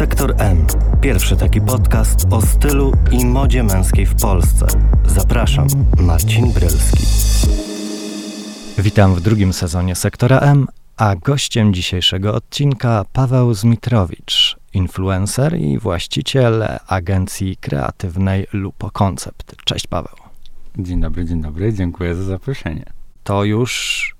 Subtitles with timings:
[0.00, 0.66] Sektor M.
[1.00, 4.66] Pierwszy taki podcast o stylu i modzie męskiej w Polsce.
[5.06, 5.66] Zapraszam,
[5.98, 7.04] Marcin Brylski.
[8.78, 10.66] Witam w drugim sezonie Sektora M,
[10.96, 19.56] a gościem dzisiejszego odcinka Paweł Zmitrowicz, influencer i właściciel agencji kreatywnej Lupo Concept.
[19.64, 20.16] Cześć Paweł.
[20.78, 22.84] Dzień dobry, dzień dobry, dziękuję za zaproszenie.
[23.24, 24.14] To już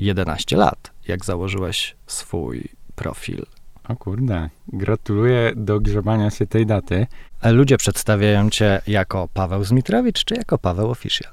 [0.00, 3.46] 11 lat, jak założyłeś swój profil.
[3.88, 7.06] O kurde, gratuluję dogrzebania się tej daty.
[7.44, 11.32] Ludzie przedstawiają cię jako Paweł Zmitrowicz, czy jako Paweł Official?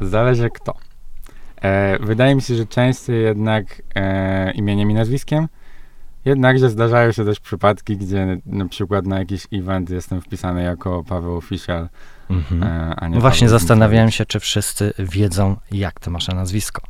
[0.00, 0.74] Zależy kto.
[1.62, 5.48] E, wydaje mi się, że częściej jednak e, imieniem i nazwiskiem,
[6.24, 11.36] jednakże zdarzają się też przypadki, gdzie na przykład na jakiś event jestem wpisany jako Paweł
[11.36, 11.88] Official,
[12.30, 12.62] Mhm.
[12.62, 16.34] e, a nie No właśnie Paweł zastanawiałem się, czy wszyscy wiedzą, jak ty masz na
[16.34, 16.82] nazwisko.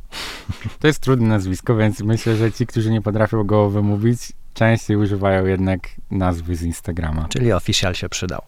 [0.79, 4.19] To jest trudne nazwisko, więc myślę, że ci, którzy nie potrafią go wymówić,
[4.57, 5.79] częściej używają jednak
[6.11, 7.27] nazwy z Instagrama.
[7.29, 8.41] Czyli Official się przydał.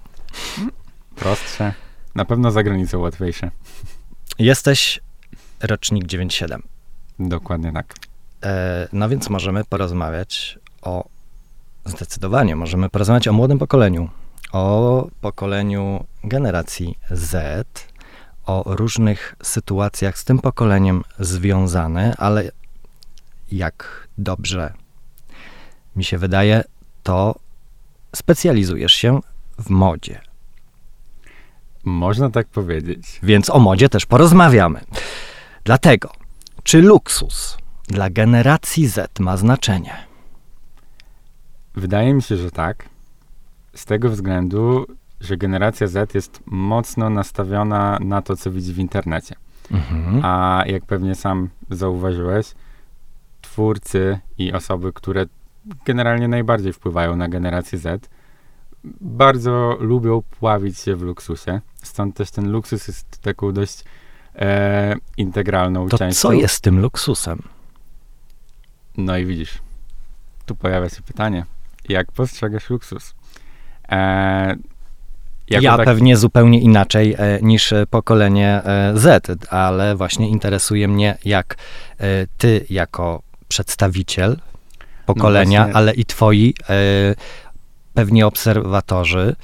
[1.15, 1.73] Prostsze,
[2.15, 3.51] na pewno za granicą łatwiejsze.
[4.39, 5.01] Jesteś
[5.61, 6.63] rocznik 97.
[7.19, 7.95] Dokładnie tak.
[8.43, 11.05] E, no więc możemy porozmawiać o,
[11.85, 14.09] zdecydowanie możemy porozmawiać o młodym pokoleniu,
[14.51, 17.67] o pokoleniu generacji Z,
[18.45, 22.51] o różnych sytuacjach z tym pokoleniem związane, ale
[23.51, 24.73] jak dobrze
[25.99, 26.63] mi się wydaje,
[27.03, 27.35] to
[28.15, 29.19] specjalizujesz się
[29.57, 30.21] w modzie.
[31.83, 33.19] Można tak powiedzieć.
[33.23, 34.81] Więc o modzie też porozmawiamy.
[35.63, 36.11] Dlatego,
[36.63, 39.93] czy luksus dla generacji Z ma znaczenie?
[41.75, 42.89] Wydaje mi się, że tak.
[43.75, 44.85] Z tego względu,
[45.21, 49.35] że generacja Z jest mocno nastawiona na to, co widzi w internecie.
[49.71, 50.21] Mhm.
[50.25, 52.53] A jak pewnie sam zauważyłeś,
[53.41, 55.25] twórcy i osoby, które
[55.85, 58.09] generalnie najbardziej wpływają na generację Z,
[59.01, 61.61] bardzo lubią pławić się w luksusie.
[61.83, 63.83] Stąd też ten luksus jest taką dość
[64.35, 66.21] e, integralną To częścią.
[66.21, 67.41] co jest tym luksusem?
[68.97, 69.59] No i widzisz,
[70.45, 71.45] tu pojawia się pytanie,
[71.89, 73.15] jak postrzegasz luksus?
[73.91, 74.55] E,
[75.49, 81.17] ja tak- pewnie zupełnie inaczej e, niż e, pokolenie e, Z, ale właśnie interesuje mnie,
[81.25, 81.55] jak
[81.99, 84.39] e, ty jako przedstawiciel
[85.13, 85.75] pokolenia, właśnie.
[85.75, 86.73] ale i twoi e,
[87.93, 89.35] pewnie obserwatorzy,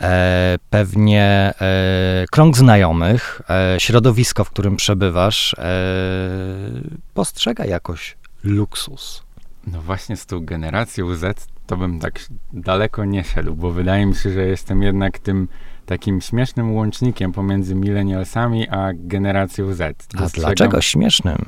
[0.00, 5.58] e, pewnie e, krąg znajomych, e, środowisko, w którym przebywasz, e,
[7.14, 9.22] postrzega jakoś luksus.
[9.66, 12.20] No właśnie z tą generacją Z to bym tak
[12.52, 15.48] daleko nie szedł, bo wydaje mi się, że jestem jednak tym
[15.86, 19.80] takim śmiesznym łącznikiem pomiędzy millennialsami a generacją Z.
[19.80, 21.38] A Dostrzegam- dlaczego śmiesznym?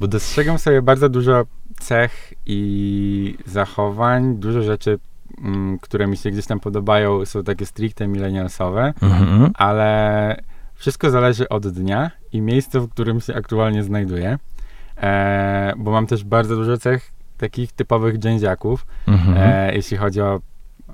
[0.00, 1.44] Bo dostrzegam sobie bardzo dużo
[1.80, 4.98] cech i zachowań, dużo rzeczy,
[5.44, 9.50] mm, które mi się gdzieś tam podobają, są takie stricte millennialsowe, Mhm.
[9.54, 10.36] ale
[10.74, 14.38] wszystko zależy od dnia i miejsca, w którym się aktualnie znajduję.
[14.96, 19.36] E, bo mam też bardzo dużo cech takich typowych dżęziaków, Mhm.
[19.38, 20.40] e, jeśli chodzi o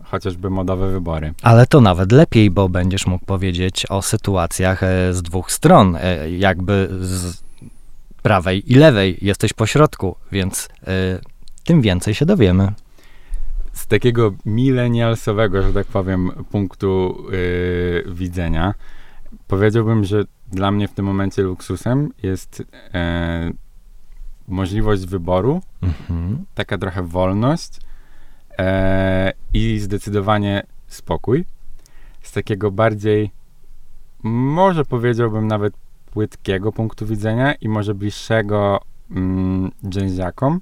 [0.05, 1.35] chociażby modowe wybory.
[1.43, 6.31] Ale to nawet lepiej, bo będziesz mógł powiedzieć o sytuacjach e, z dwóch stron, e,
[6.31, 7.46] jakby z
[8.27, 9.19] prawej i lewej.
[9.23, 11.19] Jesteś po środku, więc e,
[11.65, 12.73] tym więcej się dowiemy.
[13.73, 18.75] Z takiego milenialsowego, że tak powiem, punktu y, widzenia,
[19.49, 22.63] powiedziałbym, że dla mnie w tym momencie luksusem jest
[22.95, 23.51] e,
[24.49, 26.45] możliwość wyboru, Mhm.
[26.55, 27.81] taka trochę wolność
[28.59, 31.45] e, i zdecydowanie spokój.
[32.23, 33.31] Z takiego bardziej,
[34.23, 35.75] może powiedziałbym nawet
[36.17, 40.61] płytkiego punktu widzenia i może bliższego mm, dżęziakom.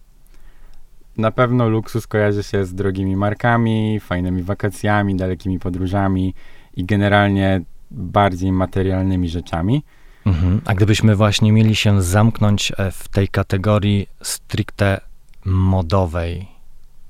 [1.16, 6.34] Na pewno luksus kojarzy się z drogimi markami, fajnymi wakacjami, dalekimi podróżami
[6.76, 7.60] i generalnie
[7.90, 9.84] bardziej materialnymi rzeczami.
[10.26, 10.60] Mhm.
[10.64, 15.00] A gdybyśmy właśnie mieli się zamknąć e, w tej kategorii stricte
[15.44, 16.48] modowej,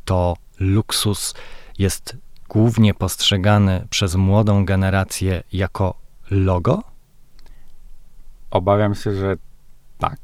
[0.04, 1.34] to luksus
[1.78, 2.16] jest
[2.48, 5.95] głównie postrzegany przez młodą generację jako
[6.30, 6.94] logo?
[8.54, 9.36] Obawiam się, że
[9.98, 10.18] tak.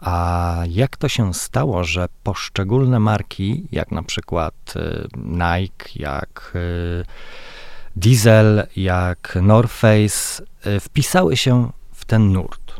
[0.00, 7.04] A jak to się stało, że poszczególne marki, jak na przykład y, Nike, jak y,
[7.96, 12.74] Diesel, jak North Face, y, wpisały się w ten nurt?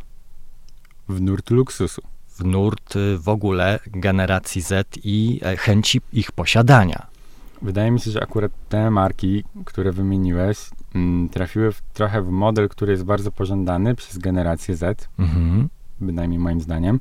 [1.08, 2.02] W nurt luksusu.
[2.38, 7.11] W nurt w ogóle generacji Z i e, chęci ich posiadania.
[7.62, 12.68] Wydaje mi się, że akurat te marki, które wymieniłeś, mm, trafiły w, trochę w model,
[12.68, 15.68] który jest bardzo pożądany przez generację Z, Mhm.
[16.00, 17.00] bynajmniej moim zdaniem,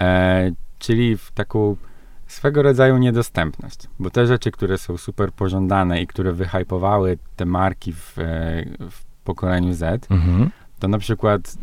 [0.00, 1.76] e, czyli w taką
[2.26, 7.92] swego rodzaju niedostępność, bo te rzeczy, które są super pożądane i które wyhypowały te marki
[7.92, 10.50] w, e, w pokoleniu Z, Mhm.
[10.78, 11.56] to na przykład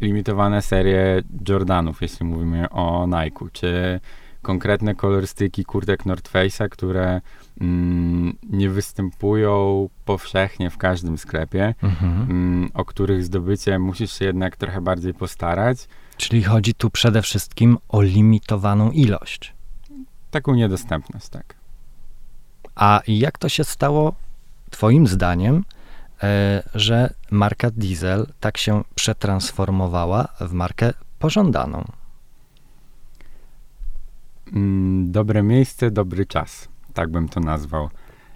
[0.00, 4.00] limitowane serie Jordanów, jeśli mówimy o Nike, czy
[4.42, 7.20] konkretne kolorystyki kurtek North Face'a, które
[7.60, 12.22] mm, nie występują powszechnie w każdym sklepie, Mhm.
[12.22, 15.88] mm, o których zdobycie musisz się jednak trochę bardziej postarać.
[16.16, 19.54] Czyli chodzi tu przede wszystkim o limitowaną ilość.
[20.30, 21.54] Taką niedostępność, tak.
[22.74, 24.14] A jak to się stało,
[24.70, 25.64] Twoim zdaniem,
[26.22, 31.84] e, że marka Diesel tak się przetransformowała w markę pożądaną?
[34.52, 36.68] Mm, dobre miejsce, dobry czas.
[36.94, 37.88] Tak bym to nazwał.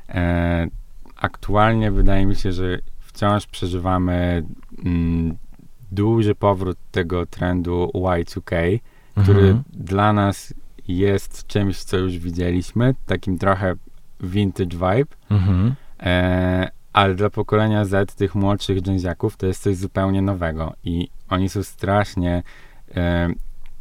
[0.09, 0.69] E,
[1.17, 4.43] aktualnie wydaje mi się, że wciąż przeżywamy
[4.85, 5.37] mm,
[5.93, 8.79] duży powrót tego trendu Y2K,
[9.23, 9.63] który Mhm.
[9.73, 10.55] dla nas
[10.89, 13.75] jest czymś, co już widzieliśmy, takim trochę
[14.21, 15.75] vintage vibe, Mhm.
[16.01, 21.49] e, ale dla pokolenia Z, tych młodszych dżęziaków, to jest coś zupełnie nowego i oni
[21.49, 22.43] są strasznie,
[22.97, 23.29] e,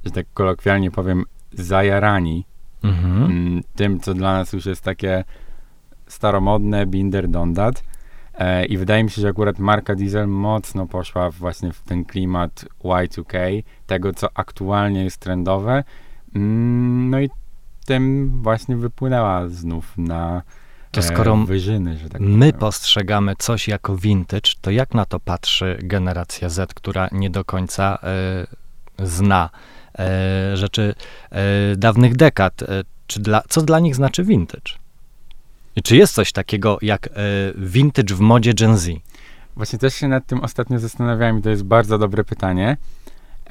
[0.05, 1.23] że tak kolokwialnie powiem,
[1.55, 2.45] zajarani
[2.85, 3.23] Mhm.
[3.23, 5.23] mm, tym, co dla nas już jest takie
[6.07, 7.83] staromodne, binder dondat.
[8.35, 12.65] E, I wydaje mi się, że akurat marka Diesel mocno poszła właśnie w ten klimat
[12.83, 15.83] Y2K, tego, co aktualnie jest trendowe.
[16.35, 17.29] Mm, no i
[17.85, 20.41] tym właśnie wypłynęła znów na
[20.91, 25.19] To e, skoro wyżyny, że tak My postrzegamy coś jako vintage, to jak na to
[25.19, 29.49] patrzy generacja Z, która nie do końca e, zna
[30.53, 30.95] rzeczy
[31.31, 32.63] e, dawnych dekad?
[32.63, 34.73] E, czy dla, co dla nich znaczy vintage?
[35.75, 37.11] I czy jest coś takiego jak e,
[37.55, 38.89] vintage w modzie Gen Z?
[39.55, 42.77] Właśnie też się nad tym ostatnio zastanawiałem i to jest bardzo dobre pytanie.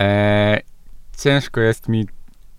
[0.00, 0.60] E,
[1.18, 2.06] ciężko jest mi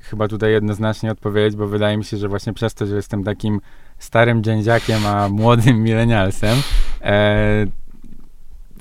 [0.01, 3.61] chyba tutaj jednoznacznie odpowiedzieć, bo wydaje mi się, że właśnie przez to, że jestem takim
[3.99, 6.57] starym dziędziakiem, a młodym milenialsem,
[7.01, 7.67] e,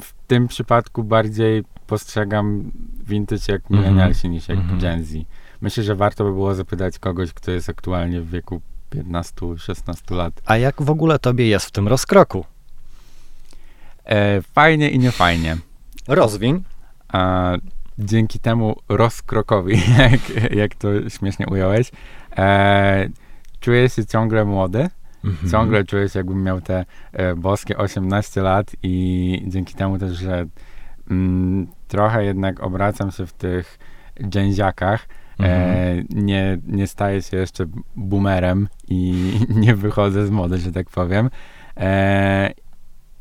[0.01, 1.65] w tym przypadku bardziej
[1.99, 2.71] postrzegam
[3.09, 3.81] vintage jak Mhm.
[3.81, 4.79] milenialsi niż jak Mhm.
[4.81, 5.13] Gen Z.
[5.61, 8.61] Myślę, że warto by było zapytać kogoś, kto jest aktualnie w wieku
[8.91, 10.43] 15-16 lat.
[10.47, 12.45] A jak w ogóle tobie jest w tym rozkroku?
[14.05, 15.57] E, fajnie i niefajnie.
[16.09, 16.65] Rozwiń.
[17.09, 17.53] a
[17.99, 21.91] dzięki temu rozkrokowi, jak, jak to śmiesznie ująłeś,
[22.37, 23.09] e,
[23.61, 24.89] czuję się ciągle młody,
[25.25, 25.51] Mhm.
[25.51, 30.47] ciągle czuję się jakbym miał te e, boskie 18 lat i dzięki temu też, że
[31.11, 33.79] mm, trochę jednak obracam się w tych
[34.29, 35.07] dżęziakach,
[35.39, 35.71] Mhm.
[35.71, 37.67] e, nie, nie staję się jeszcze
[37.97, 39.15] boomerem i
[39.65, 41.31] nie wychodzę z mody, że tak powiem.
[41.77, 42.51] E,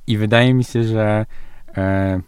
[0.08, 1.26] I wydaje mi się, że
[1.78, 2.20] e,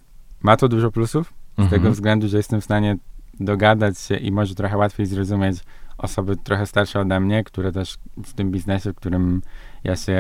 [0.42, 1.70] ma to dużo plusów, z Mhm.
[1.82, 2.98] tego względu, że jestem w stanie
[3.40, 5.58] dogadać się i może trochę łatwiej zrozumieć
[5.98, 9.42] osoby trochę starsze ode mnie, które też w tym biznesie, w którym
[9.84, 10.20] ja się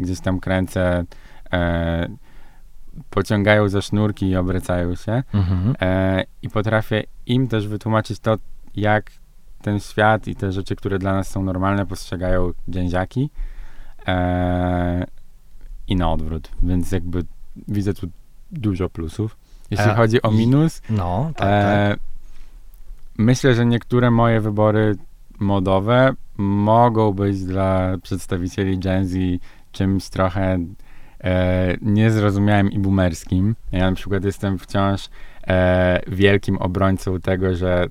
[0.00, 1.04] gdzieś tam kręcę,
[1.52, 2.08] e,
[3.10, 5.22] pociągają za sznurki i obracają się.
[5.34, 5.74] Mhm.
[5.80, 8.36] E, I potrafię im też wytłumaczyć to,
[8.76, 9.10] jak
[9.62, 13.30] ten świat i te rzeczy, które dla nas są normalne, postrzegają dzięziaki.
[14.06, 15.06] E,
[15.88, 16.48] I na odwrót.
[16.62, 17.24] Więc jakby
[17.68, 18.06] widzę tu
[18.52, 19.36] dużo plusów.
[19.70, 21.48] Jeśli E, chodzi o i- minus, No, tak, tak.
[21.48, 21.96] e,
[23.18, 24.96] myślę, że niektóre moje wybory
[25.40, 29.14] modowe mogą być dla przedstawicieli Gen Z
[29.72, 30.58] czymś trochę
[31.24, 33.56] e, niezrozumiałym i boomerskim.
[33.72, 35.08] Ja na przykład jestem wciąż
[35.46, 37.86] e, wielkim obrońcą tego, że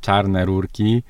[0.00, 1.02] czarne rurki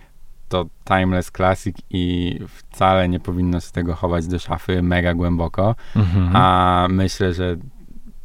[0.49, 5.75] to timeless classic i wcale nie powinno się tego chować do szafy mega głęboko.
[5.97, 6.37] Mhm.
[6.37, 7.57] A myślę, że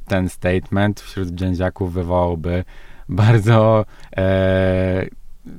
[0.08, 2.64] ten statement wśród dżęziaków wywołałby
[3.10, 3.86] bardzo
[4.18, 5.06] e,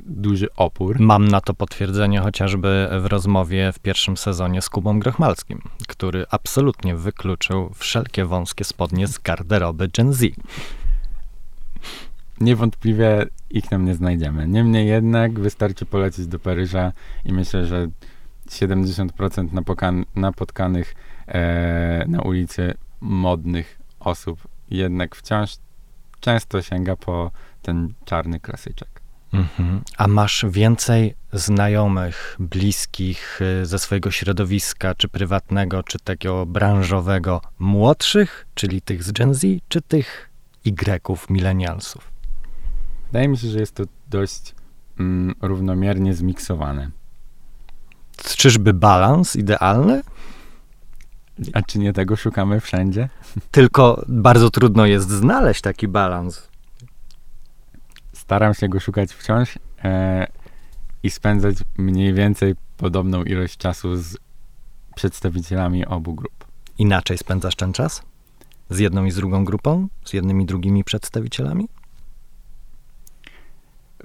[0.06, 1.00] duży opór.
[1.00, 6.96] Mam na to potwierdzenie chociażby w rozmowie w pierwszym sezonie z Kubą Grochmalskim, który absolutnie
[6.96, 10.22] wykluczył wszelkie wąskie spodnie z garderoby Gen Z.
[12.40, 14.48] Niewątpliwie ich tam nie znajdziemy.
[14.48, 16.92] Niemniej jednak wystarczy polecieć do Paryża
[17.24, 17.88] i myślę, że
[18.50, 20.94] 70% napokan- napotkanych
[21.26, 25.56] e, na ulicy modnych osób jednak wciąż
[26.20, 27.30] często sięga po
[27.62, 29.03] ten czarny klasyczek.
[29.34, 29.82] Mhm.
[29.98, 38.46] A masz więcej znajomych, bliskich y, ze swojego środowiska, czy prywatnego, czy takiego branżowego, młodszych,
[38.54, 40.30] czyli tych z Gen Z, czy tych
[40.64, 42.10] Y-ów, milenialsów?
[43.06, 44.54] Wydaje mi się, że jest to dość
[45.00, 46.90] mm, równomiernie zmiksowane.
[48.36, 50.02] Czyżby balans idealny?
[51.52, 53.08] A czy nie tego szukamy wszędzie?
[53.50, 56.48] Tylko bardzo trudno jest znaleźć taki balans.
[58.34, 60.26] Staram się go szukać wciąż e,
[61.02, 64.16] i spędzać mniej więcej podobną ilość czasu z
[64.94, 66.44] przedstawicielami obu grup.
[66.78, 68.02] Inaczej spędzasz ten czas?
[68.70, 69.88] Z jedną i z drugą grupą?
[70.04, 71.68] Z jednymi i drugimi przedstawicielami?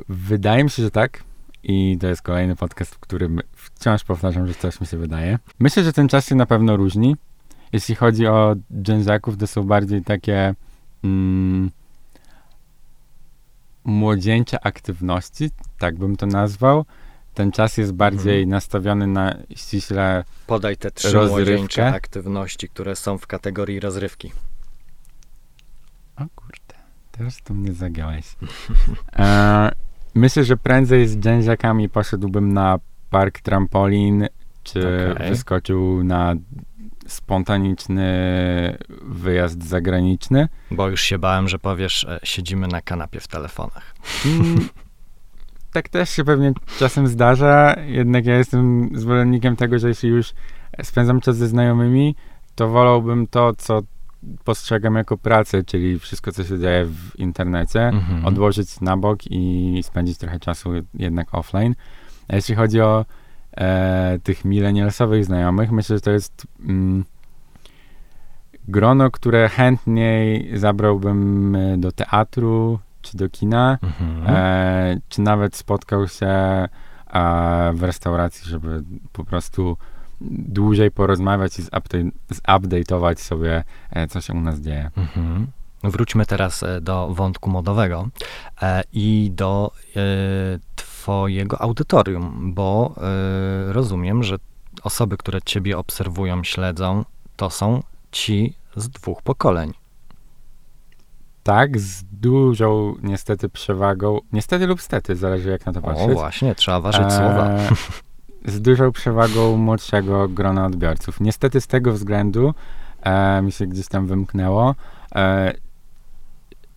[0.10, 1.24] Wydaje mi się, że tak.
[1.64, 5.40] I to jest kolejny podcast, w którym wciąż powtarzam, że coś mi się wydaje.
[5.60, 7.16] Myślę, że ten czas się na pewno różni.
[7.74, 10.56] Jeśli chodzi o dżęzaków, to są bardziej takie
[11.04, 11.72] mm,
[13.90, 16.86] młodzieńcze aktywności, tak bym to nazwał.
[17.34, 18.50] Ten czas jest bardziej Mhm.
[18.50, 21.52] nastawiony na ściśle Podaj te trzy Rozrywkę?
[21.52, 24.32] młodzieńcze aktywności, które są w kategorii rozrywki.
[26.18, 26.76] O kurde,
[27.12, 28.26] teraz tu mnie zagiąłeś.
[29.20, 29.72] E,
[30.16, 32.80] myślę, że prędzej z dżęziakami poszedłbym na
[33.10, 34.28] park trampolin,
[34.64, 34.80] czy
[35.16, 35.30] Okej.
[35.30, 36.36] wyskoczył na
[37.10, 38.08] spontaniczny
[39.02, 40.48] wyjazd zagraniczny.
[40.72, 43.96] Bo już się bałem, że powiesz, e, siedzimy na kanapie w telefonach.
[44.26, 44.70] Mm,
[45.74, 50.34] tak też się pewnie czasem zdarza, jednak ja jestem zwolennikiem tego, że jeśli już
[50.84, 52.16] spędzam czas ze znajomymi,
[52.56, 53.82] to wolałbym to, co
[54.44, 58.26] postrzegam jako pracę, czyli wszystko, co się dzieje w internecie, Mhm.
[58.26, 61.76] odłożyć na bok i spędzić trochę czasu jednak offline.
[62.28, 63.06] A jeśli chodzi o
[63.58, 67.06] e, tych milenialsowych znajomych, myślę, że to jest mm,
[68.68, 74.24] grono, które chętniej zabrałbym e, do teatru czy do kina, Mhm.
[74.36, 76.68] e, czy nawet spotkał się e,
[77.74, 79.78] w restauracji, żeby po prostu
[80.32, 84.92] dłużej porozmawiać i zupdate- zupdate'ować sobie, e, co się u nas dzieje.
[84.98, 85.48] Mhm.
[85.84, 88.08] Wróćmy teraz e, do wątku modowego
[88.62, 89.72] e, i do
[91.04, 94.36] Twojego audytorium, bo e, rozumiem, że
[94.84, 99.74] osoby, które Ciebie obserwują, śledzą, to są ci z dwóch pokoleń.
[101.44, 106.14] Tak, z dużą niestety przewagą, niestety lub stety, zależy jak na to O, patrzeć.
[106.14, 107.58] właśnie, trzeba ważyć E, słowa.
[108.54, 111.20] Z dużą przewagą młodszego grona odbiorców.
[111.20, 112.54] Niestety z tego względu
[113.02, 114.76] e, mi się gdzieś tam wymknęło,
[115.16, 115.54] e,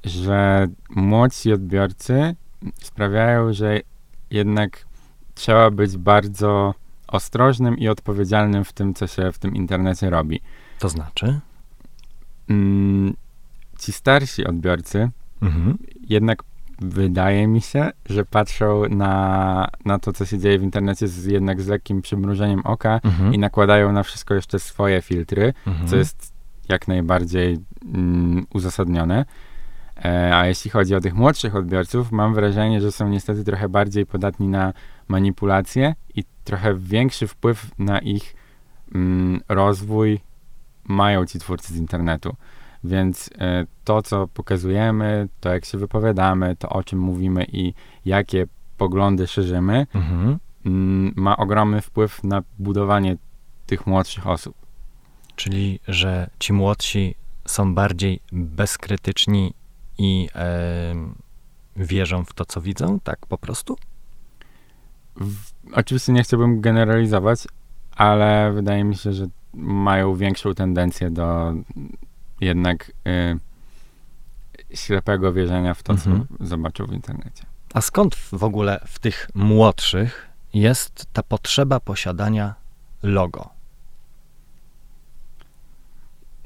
[0.04, 2.34] że młodsi odbiorcy
[2.82, 3.80] sprawiają, że
[4.32, 4.84] jednak
[5.34, 6.74] trzeba być bardzo
[7.08, 10.40] ostrożnym i odpowiedzialnym w tym, co się w tym internecie robi.
[10.78, 11.40] To znaczy?
[12.50, 13.14] Mm,
[13.78, 15.10] ci starsi odbiorcy
[15.42, 15.78] Mhm.
[16.08, 16.42] jednak
[16.80, 21.62] wydaje mi się, że patrzą na, na to, co się dzieje w internecie z, jednak
[21.62, 23.34] z lekkim przymrużeniem oka Mhm.
[23.34, 25.88] i nakładają na wszystko jeszcze swoje filtry, Mhm.
[25.88, 26.32] co jest
[26.68, 27.58] jak najbardziej
[27.94, 29.24] mm, uzasadnione.
[30.04, 34.06] E, a jeśli chodzi o tych młodszych odbiorców, mam wrażenie, że są niestety trochę bardziej
[34.06, 34.72] podatni na
[35.08, 38.34] manipulacje i trochę większy wpływ na ich
[38.94, 40.20] mm, rozwój
[40.84, 42.36] mają ci twórcy z internetu.
[42.84, 48.46] Więc e, to, co pokazujemy, to jak się wypowiadamy, to o czym mówimy i jakie
[48.78, 50.38] poglądy szerzymy, Mhm.
[50.66, 53.16] mm, ma ogromny wpływ na budowanie
[53.66, 54.54] tych młodszych osób.
[55.36, 57.14] Czyli, że ci młodsi
[57.46, 59.54] są bardziej bezkrytyczni
[60.02, 61.14] i em,
[61.76, 63.76] wierzą w to, co widzą, tak po prostu?
[65.16, 65.36] W,
[65.72, 67.44] oczywiście nie chciałbym generalizować,
[67.96, 71.54] ale wydaje mi się, że mają większą tendencję do
[72.40, 73.38] jednak y,
[74.76, 76.26] ślepego wierzenia w to, Mhm.
[76.38, 77.44] co zobaczył w internecie.
[77.74, 82.54] A skąd w ogóle w tych młodszych jest ta potrzeba posiadania
[83.02, 83.48] logo?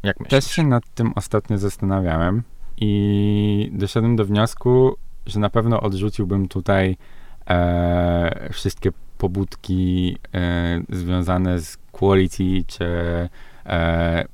[0.02, 0.30] Jak myślisz?
[0.30, 2.42] Też się nad tym ostatnio zastanawiałem
[2.76, 6.96] i doszedłem do wniosku, że na pewno odrzuciłbym tutaj
[7.48, 12.84] e, wszystkie pobudki e, związane z quality czy
[13.66, 14.24] e,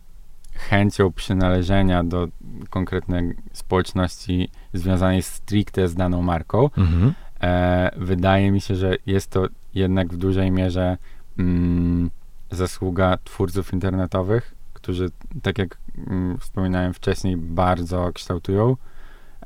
[0.55, 2.29] chęcią przynależenia do
[2.71, 6.71] konkretnej społeczności związanej stricte z daną marką.
[6.77, 7.13] Mhm.
[7.41, 10.97] E, wydaje mi się, że jest to jednak w dużej mierze
[11.39, 12.11] mm,
[12.51, 15.11] zasługa twórców internetowych, którzy,
[15.43, 18.77] tak jak mm, wspominałem wcześniej, bardzo kształtują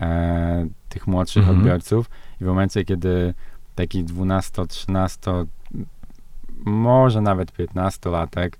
[0.01, 1.59] e, tych młodszych Mhm.
[1.59, 2.11] odbiorców.
[2.41, 3.35] I w momencie, kiedy
[3.75, 5.31] taki 12, 13,
[6.65, 8.51] może nawet 15-latek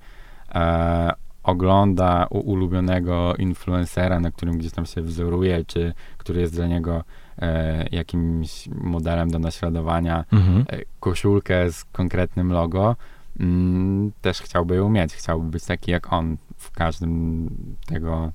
[0.55, 6.67] e, ogląda u ulubionego influencera, na którym gdzieś tam się wzoruje, czy który jest dla
[6.67, 7.05] niego
[7.39, 10.65] e, jakimś modelem do naśladowania, Mhm.
[10.69, 12.97] e, koszulkę z konkretnym logo,
[13.41, 15.15] mm, też chciałby ją mieć.
[15.15, 16.37] Chciałby być taki jak on
[16.77, 17.49] każdym
[17.87, 18.33] tego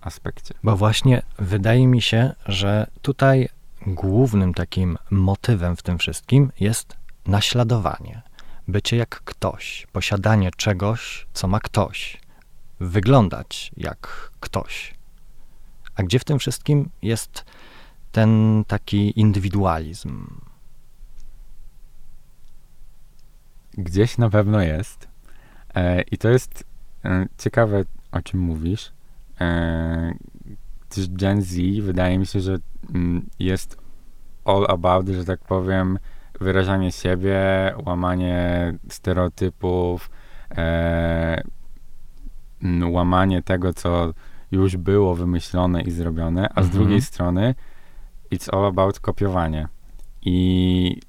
[0.00, 0.54] aspekcie.
[0.62, 3.48] Bo właśnie wydaje mi się, że tutaj
[3.86, 6.96] głównym takim motywem w tym wszystkim jest
[7.26, 8.22] naśladowanie.
[8.68, 12.20] Bycie jak ktoś, posiadanie czegoś, co ma ktoś,
[12.80, 14.94] wyglądać jak ktoś.
[15.96, 17.44] A gdzie w tym wszystkim jest
[18.12, 20.26] ten taki indywidualizm?
[23.78, 25.08] gdzieś na pewno jest.
[25.74, 26.64] E, I to jest
[27.38, 28.92] ciekawe, o czym mówisz.
[29.40, 30.12] E,
[30.88, 32.56] też Gen Z wydaje mi się, że
[32.94, 33.76] mm, jest
[34.44, 35.98] all about, że tak powiem,
[36.40, 37.40] wyrażanie siebie,
[37.86, 40.10] łamanie stereotypów,
[40.56, 41.42] e,
[42.90, 44.12] łamanie tego, co
[44.52, 46.70] już było wymyślone i zrobione, a z Mhm.
[46.72, 47.54] drugiej strony
[48.32, 49.68] it's all about kopiowanie.
[50.22, 51.00] I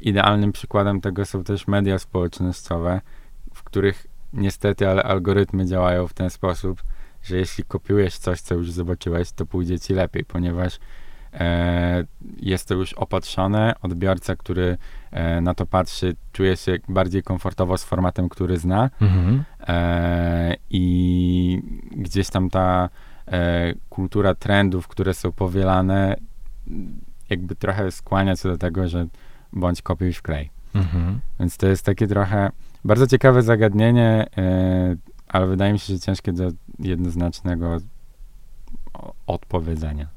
[0.00, 3.00] idealnym przykładem tego są też media społecznościowe,
[3.54, 6.82] w których niestety, ale algorytmy działają w ten sposób,
[7.22, 10.78] że jeśli kopiujesz coś, co już zobaczyłeś, to pójdzie ci lepiej, ponieważ
[11.34, 12.04] e,
[12.36, 13.74] jest to już opatrzone.
[13.82, 14.78] Odbiorca, który
[15.10, 18.90] e, na to patrzy, czuje się bardziej komfortowo z formatem, który zna.
[19.00, 19.44] Mhm.
[19.68, 22.88] E, I gdzieś tam ta
[23.26, 26.16] e, kultura trendów, które są powielane,
[27.30, 29.06] jakby trochę skłania się do tego, że
[29.52, 30.50] bądź kopiuj wklej.
[30.74, 31.20] Mhm.
[31.40, 32.50] Więc to jest takie trochę
[32.86, 34.96] bardzo ciekawe zagadnienie, e,
[35.28, 37.78] ale wydaje mi się, że ciężkie do jednoznacznego
[39.26, 40.08] odpowiedzenia.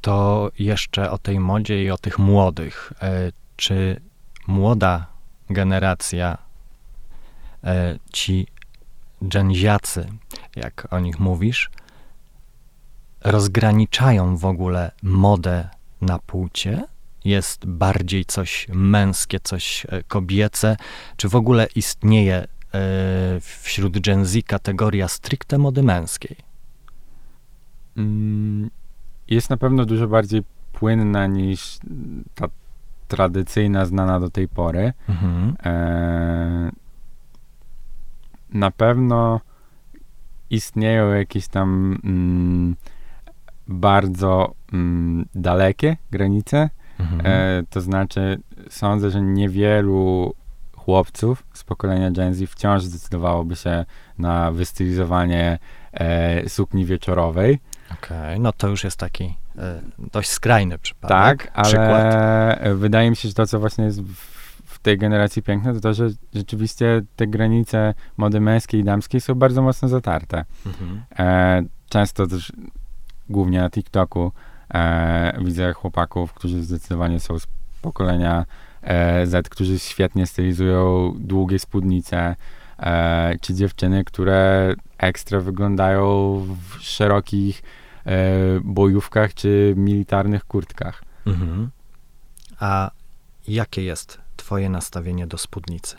[0.00, 2.92] To jeszcze o tej modzie i o tych młodych.
[3.02, 4.00] E, Czy
[4.46, 5.06] młoda
[5.50, 6.38] generacja,
[7.64, 8.46] e, ci
[9.24, 10.06] dżenziacy,
[10.56, 11.70] jak o nich mówisz,
[13.24, 15.68] rozgraniczają w ogóle modę
[16.00, 16.84] na płcie?
[17.26, 20.76] Jest bardziej coś męskie, coś e, kobiece?
[21.16, 22.46] Czy w ogóle istnieje e,
[23.40, 26.36] wśród Gen Z kategoria stricte mody męskiej?
[27.96, 28.70] Mm,
[29.28, 30.42] Jest na pewno dużo bardziej
[30.72, 31.78] płynna niż
[32.34, 32.46] ta
[33.08, 34.92] tradycyjna, znana do tej pory.
[35.08, 35.56] Mhm.
[35.64, 36.70] E,
[38.50, 39.40] na pewno
[40.50, 42.76] istnieją jakieś tam mm,
[43.68, 46.70] bardzo mm, dalekie granice.
[46.98, 47.20] Mhm.
[47.24, 48.38] E, to znaczy,
[48.70, 50.34] sądzę, że niewielu
[50.76, 53.84] chłopców z pokolenia Gen Z wciąż zdecydowałoby się
[54.18, 55.58] na wystylizowanie
[55.92, 57.60] e, sukni wieczorowej.
[57.92, 61.42] Okej, no to już jest taki e, dość skrajny przypadek.
[61.42, 62.78] Tak, ale Przykład.
[62.78, 64.14] wydaje mi się, że to, co właśnie jest w,
[64.64, 69.34] w tej generacji piękne, to to, że rzeczywiście te granice mody męskiej i damskiej są
[69.34, 70.44] bardzo mocno zatarte.
[70.66, 71.02] Mhm.
[71.18, 72.52] E, często też,
[73.28, 74.32] głównie na TikToku,
[74.74, 77.46] e, widzę chłopaków, którzy zdecydowanie są z
[77.82, 78.44] pokolenia
[78.82, 82.36] e, Z, którzy świetnie stylizują długie spódnice,
[82.78, 87.62] e, czy dziewczyny, które ekstra wyglądają w szerokich
[88.06, 88.14] e,
[88.64, 91.02] bojówkach czy militarnych kurtkach.
[91.26, 91.70] Mhm.
[92.60, 92.90] A
[93.48, 95.96] jakie jest twoje nastawienie do spódnicy?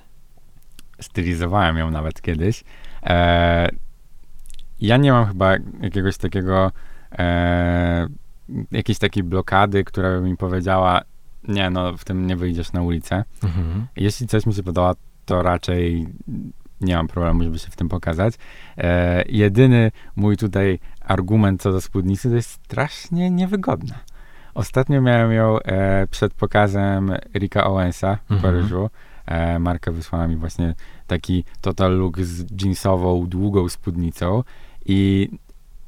[1.02, 2.64] stylizowałem ją nawet kiedyś.
[3.04, 3.70] E,
[4.82, 5.52] ja nie mam chyba
[5.82, 6.72] jakiegoś takiego,
[7.12, 8.08] e,
[8.72, 11.02] jakiejś takiej blokady, która by mi powiedziała,
[11.48, 13.24] nie, no w tym nie wyjdziesz na ulicę.
[13.44, 13.88] Mhm.
[13.96, 14.94] Jeśli coś mi się podoba,
[15.26, 16.08] to raczej
[16.82, 18.34] nie mam problemu, żeby się w tym pokazać.
[18.78, 23.96] E, jedyny mój tutaj argument co do spódnicy to jest strasznie niewygodna.
[24.54, 28.42] Ostatnio miałem ją e, przed pokazem Ricka Owensa w Mhm.
[28.42, 28.90] Paryżu.
[29.26, 30.76] E, Marka wysłała mi właśnie
[31.08, 34.44] taki total look z jeansową, długą spódnicą
[34.86, 35.30] i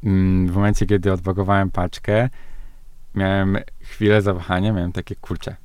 [0.03, 2.29] mm, w momencie, kiedy odpakowałem paczkę,
[3.19, 5.55] miałem chwilę zawahania, miałem takie, kurcze,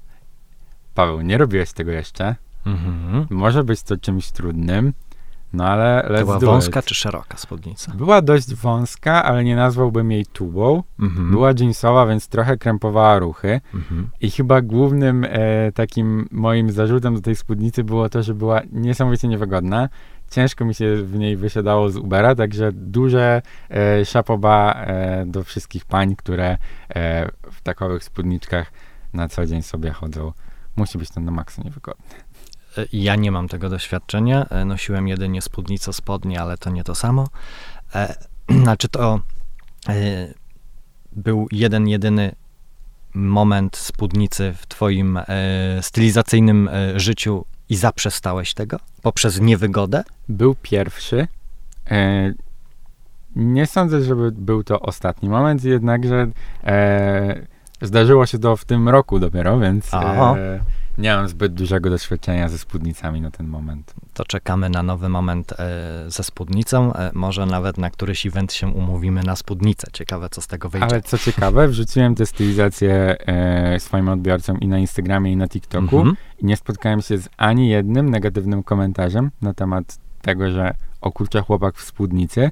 [0.94, 2.36] Paweł, nie robiłeś tego jeszcze,
[2.66, 3.26] Mhm.
[3.30, 4.92] może być to czymś trudnym,
[5.52, 7.92] no ale let's była wąska czy szeroka spódnica?
[7.94, 10.82] Była dość wąska, ale nie nazwałbym jej tubą.
[11.00, 11.30] Mhm.
[11.30, 13.60] Była jeansowa, więc trochę krępowała ruchy.
[13.74, 14.10] Mhm.
[14.20, 19.28] I chyba głównym e, takim moim zarzutem do tej spódnicy było to, że była niesamowicie
[19.28, 19.88] niewygodna.
[20.34, 25.84] Ciężko mi się w niej wysiadało z Ubera, także duże e, szapoba e, do wszystkich
[25.84, 28.72] pań, które e, w takowych spódniczkach
[29.12, 30.32] na co dzień sobie chodzą.
[30.76, 32.04] Musi być to na maksa niewygodne.
[32.78, 34.46] E, Ja nie mam tego doświadczenia.
[34.48, 37.28] E, Nosiłem jedynie spódnicę spodnie, ale to nie to samo.
[37.94, 38.14] E,
[38.62, 39.20] Znaczy to
[39.88, 39.94] e,
[41.12, 42.34] był jeden, jedyny
[43.14, 45.18] moment spódnicy w twoim
[45.80, 48.76] stylizacyjnym życiu i zaprzestałeś tego?
[49.02, 50.04] Poprzez niewygodę?
[50.28, 51.28] Był pierwszy.
[51.90, 52.32] E,
[53.36, 56.26] nie sądzę, żeby był to ostatni moment, jednakże
[56.64, 57.46] e,
[57.82, 59.94] zdarzyło się to w tym roku dopiero, więc
[60.36, 60.60] e,
[60.98, 63.94] nie mam zbyt dużego doświadczenia ze spódnicami na ten moment.
[64.14, 65.56] To czekamy na nowy moment e,
[66.08, 66.92] ze spódnicą.
[66.94, 69.86] E, może nawet na któryś event się umówimy na spódnicę.
[69.92, 70.86] Ciekawe, co z tego wyjdzie.
[70.86, 75.96] Ale co ciekawe, wrzuciłem tę stylizację e, swoim odbiorcom i na Instagramie, i na TikToku
[75.96, 76.16] Mhm.
[76.38, 81.40] i nie spotkałem się z ani jednym negatywnym komentarzem na temat tego, że o kurczę
[81.42, 82.50] chłopak w spódnicy.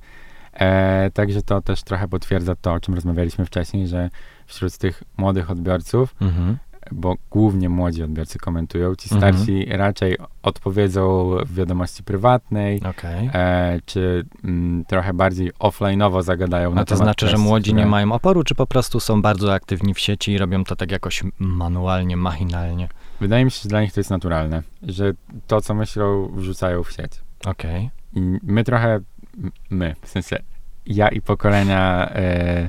[0.52, 4.10] E, także to też trochę potwierdza to, o czym rozmawialiśmy wcześniej, że
[4.46, 6.58] wśród tych młodych odbiorców Mhm.
[6.92, 8.94] Bo głównie młodzi odbiorcy komentują.
[8.96, 9.34] Ci Mhm.
[9.34, 13.30] starsi raczej odpowiedzą w wiadomości prywatnej, Okej.
[13.34, 17.76] e, czy mm, trochę bardziej offline'owo zagadają na No to temat znaczy, że młodzi nie
[17.82, 20.90] które- mają oporu, czy po prostu są bardzo aktywni w sieci i robią to tak
[20.90, 22.88] jakoś manualnie, machinalnie?
[23.20, 25.12] Wydaje mi się, że dla nich to jest naturalne, że
[25.46, 27.12] to, co myślą, wrzucają w sieć.
[27.46, 27.90] Okej.
[28.14, 29.00] I my trochę,
[29.38, 30.38] m- my, w sensie
[30.86, 32.68] ja i pokolenia e,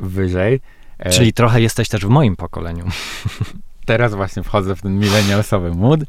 [0.00, 0.60] wyżej.
[0.98, 2.84] E, Czyli trochę jesteś też w moim pokoleniu.
[3.86, 6.00] teraz właśnie wchodzę w ten milenialsowy mood.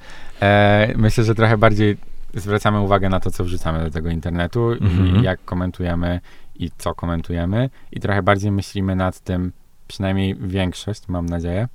[0.42, 1.98] E, myślę, że trochę bardziej
[2.34, 5.16] zwracamy uwagę na to, co wrzucamy do tego internetu Mhm.
[5.18, 6.20] i jak komentujemy
[6.56, 9.52] i co komentujemy i trochę bardziej myślimy nad tym,
[9.88, 11.68] przynajmniej większość, mam nadzieję,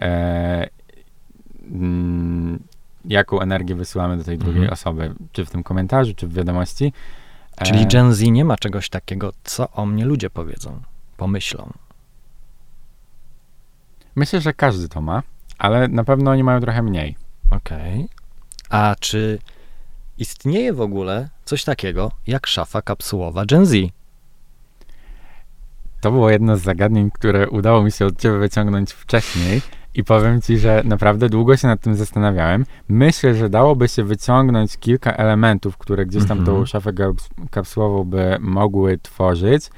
[0.00, 0.68] e,
[1.72, 2.58] mm,
[3.04, 4.72] jaką energię wysyłamy do tej drugiej Mhm.
[4.72, 6.92] osoby, czy w tym komentarzu, czy w wiadomości.
[7.58, 10.80] E, Czyli Gen Z nie ma czegoś takiego, co o mnie ludzie powiedzą,
[11.16, 11.72] pomyślą.
[14.16, 15.22] Myślę, że każdy to ma,
[15.58, 17.16] ale na pewno oni mają trochę mniej.
[17.50, 18.08] Okej.
[18.70, 19.38] A czy
[20.18, 23.74] istnieje w ogóle coś takiego jak szafa kapsułowa Gen Z?
[26.00, 29.62] To było jedno z zagadnień, które udało mi się od ciebie wyciągnąć wcześniej
[29.94, 32.66] i powiem ci, że naprawdę długo się nad tym zastanawiałem.
[32.88, 36.56] Myślę, że dałoby się wyciągnąć kilka elementów, które gdzieś tam Mhm.
[36.58, 36.92] tą szafę
[37.50, 39.70] kapsułową by mogły tworzyć,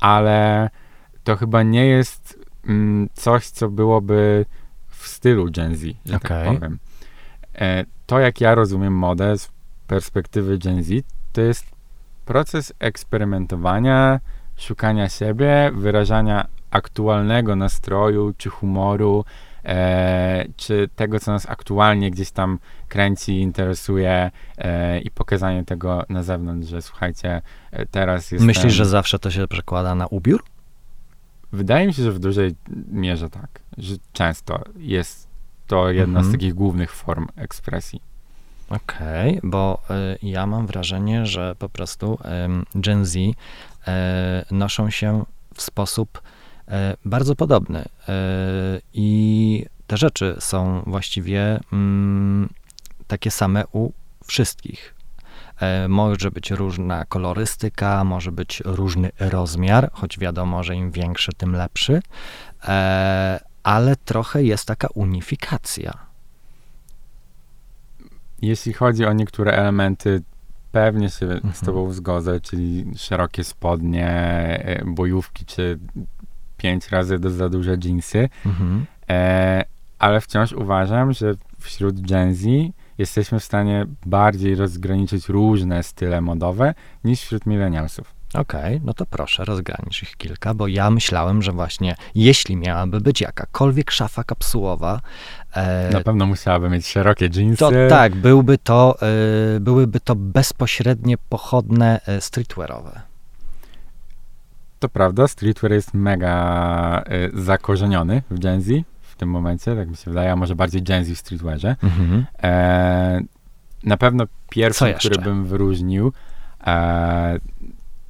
[0.00, 0.70] ale
[1.24, 4.46] to chyba nie jest mm, coś, co byłoby
[4.88, 6.46] w stylu Gen Z, że Okej.
[6.46, 6.78] tak powiem.
[7.54, 9.50] E, to, jak ja rozumiem modę z
[9.86, 11.66] perspektywy Gen Z, to jest
[12.24, 14.20] proces eksperymentowania,
[14.56, 19.24] szukania siebie, wyrażania aktualnego nastroju czy humoru,
[19.64, 26.22] e, czy tego, co nas aktualnie gdzieś tam kręci, interesuje e, i pokazanie tego na
[26.22, 28.44] zewnątrz, że słuchajcie, e, teraz jest.
[28.44, 30.44] Myślisz, że zawsze to się przekłada na ubiór?
[31.54, 32.54] Wydaje mi się, że w dużej
[32.92, 35.28] mierze tak, że często jest
[35.66, 36.28] to jedna Mhm.
[36.28, 38.00] z takich głównych form ekspresji.
[38.70, 43.32] Okej, bo y, ja mam wrażenie, że po prostu ym, Gen Z y,
[44.50, 46.22] noszą się w sposób
[46.68, 46.72] y,
[47.04, 47.82] bardzo podobny.
[47.82, 47.84] Y,
[48.94, 52.48] I te rzeczy są właściwie mm,
[53.06, 53.92] takie same u
[54.26, 54.93] wszystkich.
[55.60, 61.52] E, Może być różna kolorystyka, może być różny rozmiar, choć wiadomo, że im większy, tym
[61.52, 62.02] lepszy,
[62.68, 65.92] E, ale trochę jest taka unifikacja.
[68.42, 70.22] Jeśli chodzi o niektóre elementy,
[70.72, 71.54] pewnie się Mhm.
[71.54, 74.08] z tobą zgodzę, czyli szerokie spodnie,
[74.64, 75.78] e, bojówki, czy
[76.56, 78.86] pięć razy do za duże dżinsy, Mhm.
[79.98, 82.46] ale wciąż uważam, że wśród Gen Z
[82.98, 88.14] jesteśmy w stanie bardziej rozgraniczyć różne style modowe niż wśród millennialsów.
[88.34, 93.20] Okej, no to proszę, rozgranicz ich kilka, bo ja myślałem, że właśnie jeśli miałaby być
[93.20, 95.00] jakakolwiek szafa kapsułowa,
[95.52, 97.58] e, Na pewno musiałaby mieć szerokie dżinsy.
[97.58, 98.96] to tak, byłby to,
[99.56, 103.00] e, byłyby to bezpośrednie, pochodne e, streetwearowe.
[104.78, 107.02] To prawda, streetwear jest mega
[107.34, 110.82] y, zakorzeniony w Gen Z w tym momencie, tak mi się wydaje, a może bardziej
[110.82, 111.76] Gen Z w streetwearze.
[111.82, 112.24] Mhm.
[112.42, 113.20] E,
[113.84, 116.12] na pewno pierwszy, który bym wyróżnił,
[116.66, 117.38] e,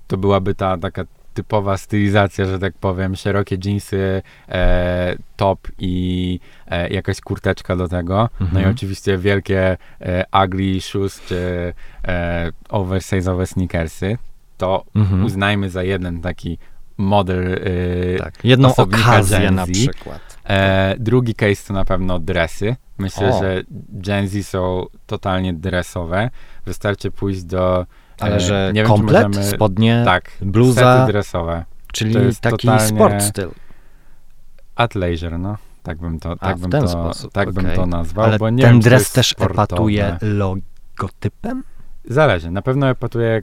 [0.07, 6.89] to byłaby ta taka typowa stylizacja, że tak powiem, szerokie dżinsy, e, top i e,
[6.89, 8.29] jakaś kurteczka do tego.
[8.41, 8.71] No i Mhm.
[8.71, 11.73] oczywiście wielkie e, ugly shoes czy
[12.09, 14.19] e, oversize'owe sneakersy.
[14.59, 15.25] To Mhm.
[15.25, 16.59] uznajmy za jeden taki
[16.99, 17.45] model.
[17.55, 20.34] y, Tak, jedną okazję na przykład.
[20.49, 22.77] E, drugi case to na pewno dresy.
[22.99, 23.39] Myślę, O.
[23.43, 26.31] że Gen Z są totalnie dresowe.
[26.67, 27.87] Wystarczy pójść do.
[28.21, 31.65] Ale e, że nie wiem, czy komplet, możemy- spodnie, Tak, bluza, sety dresowe.
[31.93, 33.51] czyli taki sport styl.
[34.77, 35.57] Athleisure, no.
[35.83, 37.77] Tak bym to, tak w bym ten to, sposób, tak bym okej.
[37.77, 38.25] to nazwał.
[38.25, 39.63] Ale ten wiem, dres też sportowe.
[39.63, 41.63] epatuje logotypem?
[42.05, 42.51] Zależy.
[42.51, 43.43] Na pewno epatuje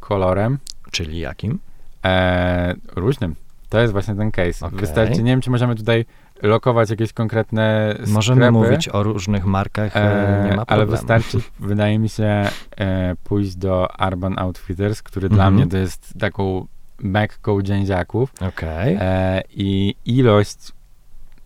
[0.00, 0.58] kolorem.
[0.90, 1.58] Czyli jakim?
[2.04, 3.34] E, różnym.
[3.68, 4.66] To jest właśnie ten case.
[4.66, 4.78] Okej.
[4.78, 6.04] Wystarczy, nie wiem, czy możemy tutaj
[6.42, 8.52] lokować jakieś konkretne Możemy sklepy.
[8.52, 10.90] mówić o różnych markach, e, nie ma ale problemu.
[10.90, 15.54] wystarczy, wydaje mi się, e, pójść do Urban Outfitters, który dla Mhm.
[15.54, 16.66] mnie to jest taką
[16.98, 18.96] mekką dziędziaków Okej.
[19.00, 20.56] e, i ilość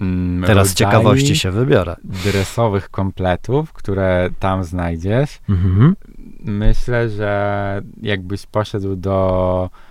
[0.01, 1.97] mm, Teraz z ciekawości się wybiorę.
[2.05, 5.97] dresowych kompletów, które tam znajdziesz, Mhm.
[6.45, 9.90] myślę, że jakbyś poszedł do e,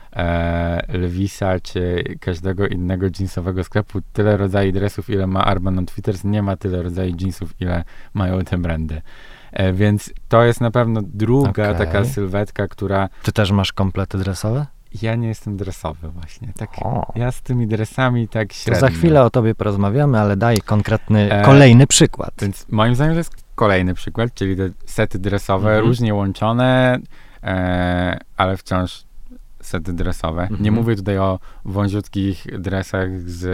[0.88, 6.58] Lewisa czy każdego innego jeansowego sklepu, tyle rodzajów dresów, ile ma Urban Outfitters, nie ma
[6.58, 9.02] tyle rodzajów jeansów, ile mają te brandy.
[9.52, 11.76] E, więc to jest na pewno druga Okej.
[11.78, 14.65] taka sylwetka, która Ty też masz komplety dresowe?
[15.02, 16.54] ja nie jestem dresowy właśnie.
[16.58, 17.12] Tak, O.
[17.15, 18.82] ja z tymi dresami tak To średnio.
[18.82, 22.34] za chwilę o tobie porozmawiamy, ale daj konkretny, E, kolejny przykład.
[22.41, 25.86] Więc moim zdaniem to jest kolejny przykład, czyli te sety dresowe, Mhm.
[25.88, 27.00] różnie łączone,
[27.43, 29.04] e, ale wciąż
[29.62, 30.41] sety dresowe.
[30.52, 30.74] Nie Mhm.
[30.76, 33.45] mówię tutaj o wąziutkich dresach z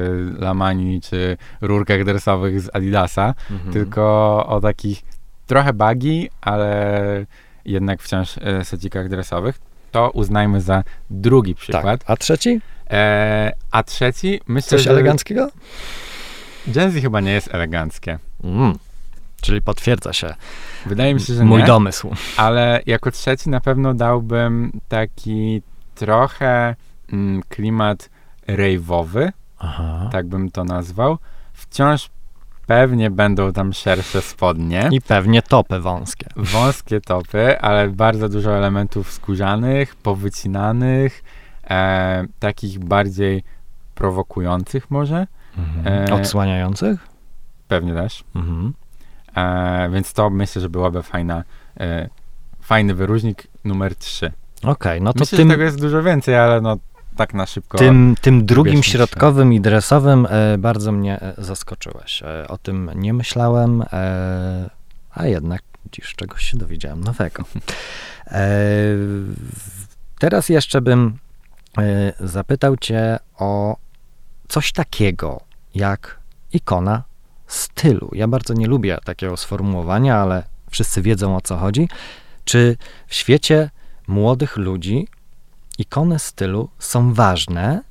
[0.42, 3.74] Lamani czy rurkach dresowych z Adidasa, Mhm.
[3.74, 4.02] tylko
[4.48, 5.02] o takich
[5.48, 7.26] trochę bagi, ale
[7.66, 9.60] jednak wciąż e, secikach dresowych.
[9.92, 11.84] To uznajmy za drugi przykład.
[12.00, 12.04] Tak.
[12.12, 12.62] A trzeci?
[12.90, 15.48] E, a trzeci, myślę, Coś że eleganckiego?
[16.68, 18.20] Gen Z chyba nie jest eleganckie.
[18.44, 18.74] Mm.
[19.42, 20.36] Czyli potwierdza się
[20.86, 21.68] Wydaje mi się, że mój nie.
[21.68, 22.12] domysł.
[22.38, 25.62] Ale jako trzeci na pewno dałbym taki
[25.96, 26.76] trochę
[27.14, 28.10] mm, klimat
[29.60, 30.10] Aha.
[30.12, 31.18] tak bym to nazwał.
[31.54, 32.10] Wciąż
[32.68, 36.28] pewnie będą tam szersze spodnie, I pewnie topy wąskie.
[36.36, 41.24] wąskie topy, ale bardzo dużo elementów skórzanych, powycinanych,
[41.70, 43.44] e, takich bardziej
[43.96, 45.28] prowokujących może,
[45.58, 46.08] Mhm.
[46.10, 47.08] E, Odsłaniających?
[47.68, 48.24] pewnie też.
[48.36, 48.74] Mhm.
[49.36, 51.44] E, więc to myślę, że byłaby fajna,
[51.80, 52.10] e,
[52.62, 54.32] fajny wyróżnik numer 3.
[54.64, 56.78] Okej, no to Myślę, tym, że tego jest dużo więcej, ale no
[57.18, 57.78] tak na szybko.
[57.78, 58.92] tym, tym drugim Ubierzmy się.
[58.92, 62.24] środkowym i dresowym e, bardzo mnie e, zaskoczyłeś.
[62.24, 64.70] E, o tym nie myślałem, e,
[65.12, 67.44] a jednak dziś czegoś się dowiedziałem nowego.
[68.28, 68.42] E,
[70.20, 71.18] teraz jeszcze bym
[72.20, 73.78] zapytał cię o
[74.48, 75.42] coś takiego
[75.76, 76.20] jak
[76.54, 77.04] ikona
[77.48, 78.10] stylu.
[78.14, 81.90] Ja bardzo nie lubię takiego sformułowania, ale wszyscy wiedzą o co chodzi.
[82.46, 83.70] Czy w świecie
[84.08, 85.08] młodych ludzi
[85.78, 87.82] ikony stylu są ważne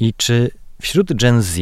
[0.00, 0.50] i czy
[0.82, 1.58] wśród Gen Z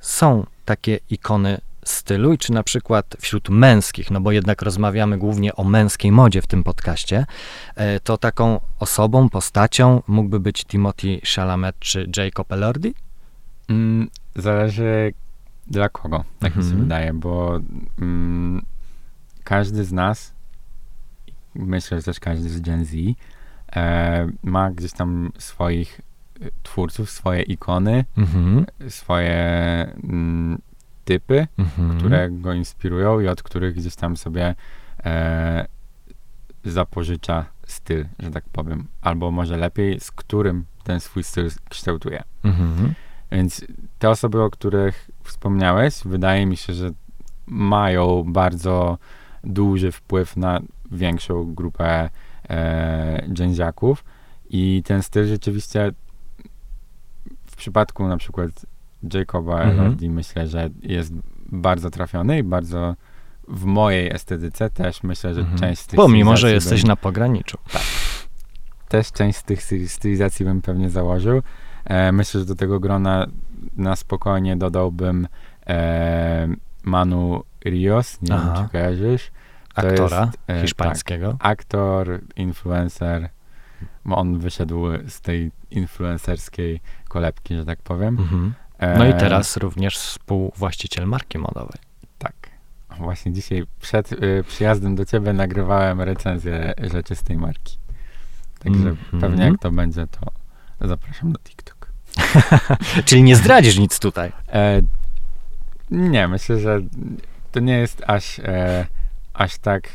[0.00, 5.56] są takie ikony stylu i czy na przykład wśród męskich, no bo jednak rozmawiamy głównie
[5.56, 7.26] o męskiej modzie w tym podcaście,
[7.76, 12.94] e, to taką osobą, postacią mógłby być Timothy Chalamet czy Jacob Elordi?
[13.68, 15.12] Mm, zależy
[15.66, 16.82] dla kogo, tak mi się Mhm.
[16.82, 17.60] wydaje, bo
[18.00, 18.62] mm,
[19.44, 20.33] każdy z nas,
[21.54, 22.92] myślę, że też każdy z Gen Z,
[23.76, 26.00] e, ma gdzieś tam swoich
[26.40, 28.66] e, twórców, swoje ikony, Mhm.
[28.88, 29.34] swoje
[30.04, 30.58] mm,
[31.04, 31.98] typy, Mhm.
[31.98, 34.54] które go inspirują i od których gdzieś tam sobie
[35.04, 35.66] e,
[36.64, 38.86] zapożycza styl, że tak powiem.
[39.02, 42.22] Albo może lepiej, z którym ten swój styl kształtuje.
[42.44, 42.94] Mhm.
[43.32, 43.64] Więc
[43.98, 46.90] te osoby, o których wspomniałeś, wydaje mi się, że
[47.46, 48.98] mają bardzo
[49.44, 50.60] duży wpływ na
[50.94, 52.10] większą grupę
[52.50, 54.04] e, dżęziaków
[54.50, 55.92] i ten styl rzeczywiście
[57.46, 58.50] w przypadku na przykład
[59.14, 59.80] Jacoba Mhm.
[59.80, 61.12] Elordi myślę, że jest
[61.46, 62.94] bardzo trafiony i bardzo
[63.48, 65.58] w mojej estetyce też myślę, że Mhm.
[65.58, 67.58] część z tych Pomimo, że jesteś bym- na pograniczu.
[68.88, 71.42] też część z tych styl- stylizacji bym pewnie założył.
[71.84, 73.26] E, myślę, że do tego grona
[73.76, 75.28] na spokojnie dodałbym
[75.66, 76.48] e,
[76.84, 78.52] Manu Rios, nie Aha.
[78.56, 79.30] wiem czy kojarzysz.
[79.74, 81.36] To Aktora jest, e, hiszpańskiego.
[81.40, 83.28] Aktor, influencer.
[84.04, 88.18] bo On wyszedł z tej influencerskiej kolebki, że tak powiem.
[88.18, 88.54] Mhm.
[88.98, 91.78] No i E, teraz również współwłaściciel marki modowej.
[92.18, 92.34] Tak.
[92.98, 97.78] Właśnie dzisiaj przed y, przyjazdem do ciebie nagrywałem recenzję rzeczy z tej marki.
[98.58, 99.20] Także Mhm.
[99.20, 100.30] pewnie jak to będzie, to
[100.88, 101.88] zapraszam do TikTok.
[103.04, 104.32] Czyli nie zdradzisz nic tutaj.
[104.52, 104.82] E,
[105.90, 106.80] nie, myślę, że
[107.52, 108.86] to nie jest aż, e,
[109.34, 109.88] aż tak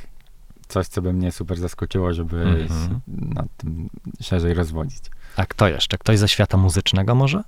[0.68, 3.90] coś, co by mnie super zaskoczyło, żeby się nad tym
[4.22, 5.04] szerzej rozwodzić.
[5.36, 5.98] A kto jeszcze?
[5.98, 7.44] Ktoś ze świata muzycznego może?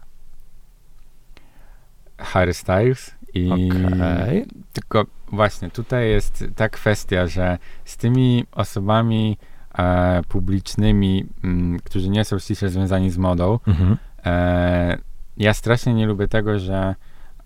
[2.17, 4.45] Harry Styles i Okej.
[4.73, 9.38] tylko właśnie tutaj jest ta kwestia, że z tymi osobami
[9.77, 13.97] e, publicznymi, m, którzy nie są ściśle związani z modą, Mhm.
[14.25, 14.97] E,
[15.38, 16.95] ja strasznie nie lubię tego, że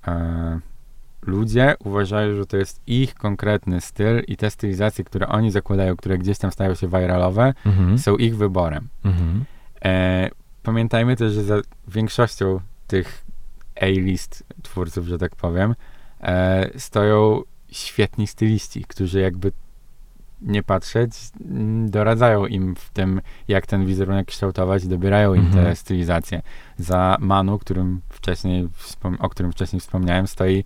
[0.08, 0.60] e,
[1.28, 6.18] ludzie uważają, że to jest ich konkretny styl i te stylizacje, które oni zakładają, które
[6.18, 7.98] gdzieś tam stają się viralowe, Mhm.
[8.00, 8.88] są ich wyborem.
[9.06, 9.46] Mhm.
[9.86, 10.30] E,
[10.64, 11.56] pamiętajmy też, że za
[11.88, 13.26] większością tych
[13.82, 15.76] A-list twórców, że tak powiem,
[16.22, 19.52] e, stoją świetni styliści, którzy jakby
[20.42, 21.12] nie patrzeć,
[21.46, 25.66] mm, doradzają im w tym, jak ten wizerunek kształtować i dobierają im Mhm.
[25.66, 26.42] te stylizacje.
[26.78, 28.68] Za Manu, którym wcześniej
[29.20, 30.64] o którym wcześniej wspomniałem, stoi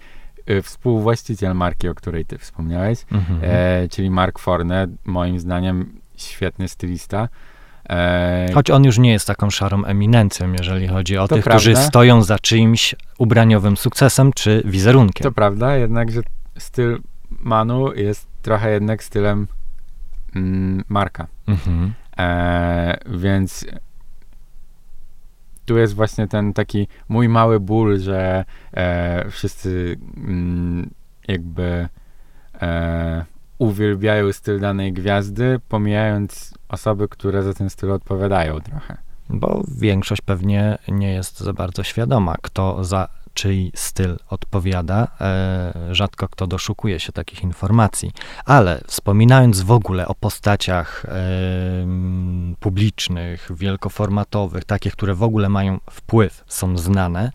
[0.63, 3.39] współwłaściciel marki, o której ty wspomniałeś, Mhm.
[3.43, 7.29] e, czyli Mark Forne, moim zdaniem świetny stylista.
[7.89, 11.59] E, Choć on już nie jest taką szarą eminencją, jeżeli chodzi o tych, prawda.
[11.59, 15.23] którzy stoją za czyimś ubraniowym sukcesem czy wizerunkiem.
[15.23, 16.21] To prawda, jednakże
[16.57, 19.47] styl Manu jest trochę jednak stylem
[20.35, 21.27] mm, Marka.
[21.47, 21.93] Mhm.
[22.17, 23.65] E, więc
[25.69, 30.89] tu jest właśnie ten taki mój mały ból, że e, wszyscy mm,
[31.27, 31.87] jakby
[32.61, 33.25] e,
[33.57, 38.97] uwielbiają styl danej gwiazdy, pomijając osoby, które za ten styl odpowiadają trochę.
[39.29, 45.07] Bo większość pewnie nie jest za bardzo świadoma, kto za czyj styl odpowiada.
[45.21, 48.11] E, rzadko kto doszukuje się takich informacji.
[48.45, 51.11] Ale wspominając w ogóle o postaciach e,
[52.59, 57.31] publicznych, wielkoformatowych, takich, które w ogóle mają wpływ, są znane,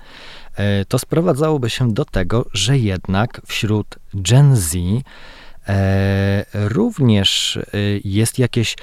[0.54, 4.76] e, to sprowadzałoby się do tego, że jednak wśród Gen Z
[6.54, 7.59] również
[8.04, 8.76] jest jakieś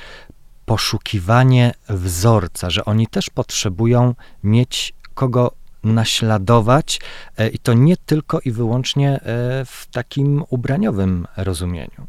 [0.66, 5.52] poszukiwanie wzorca, że oni też potrzebują mieć kogo
[5.84, 7.02] naśladować
[7.38, 9.22] e, i to nie tylko i wyłącznie e,
[9.66, 12.08] w takim ubraniowym rozumieniu.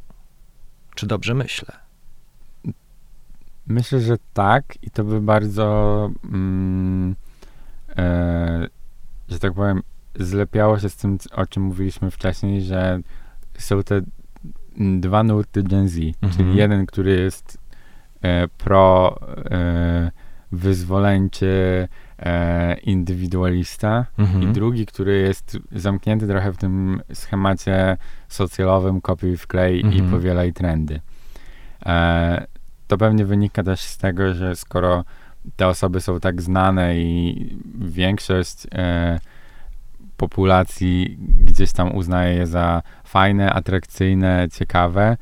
[0.94, 1.72] Czy dobrze myślę?
[3.66, 7.16] Myślę, że tak i to by bardzo, mm,
[7.96, 8.68] e,
[9.28, 9.82] że tak powiem,
[10.14, 13.00] zlepiało się z tym, o czym mówiliśmy wcześniej, że
[13.58, 14.00] są te
[15.00, 16.32] dwa nurty Gen Z, mhm.
[16.32, 17.58] czyli jeden, który jest
[18.22, 19.18] e, pro
[19.50, 20.10] e,
[20.52, 21.88] wyzwoleńczy,
[22.22, 24.42] e, indywidualista mhm.
[24.42, 27.96] i drugi, który jest zamknięty trochę w tym schemacie
[28.28, 30.08] socjalowym, kopiuj w klej mhm.
[30.08, 31.00] i powielaj trendy.
[31.86, 32.46] E,
[32.86, 35.04] to pewnie wynika też z tego, że skoro
[35.56, 39.18] te osoby są tak znane i większość e,
[40.16, 45.16] populacji gdzieś tam uznaje je za fajne, atrakcyjne, ciekawe,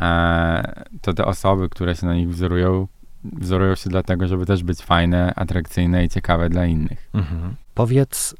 [0.00, 2.88] e, to te osoby, które się na nich wzorują,
[3.24, 7.10] wzorują się dlatego, żeby też być fajne, atrakcyjne i ciekawe dla innych.
[7.14, 7.56] Mhm.
[7.74, 8.34] Powiedz,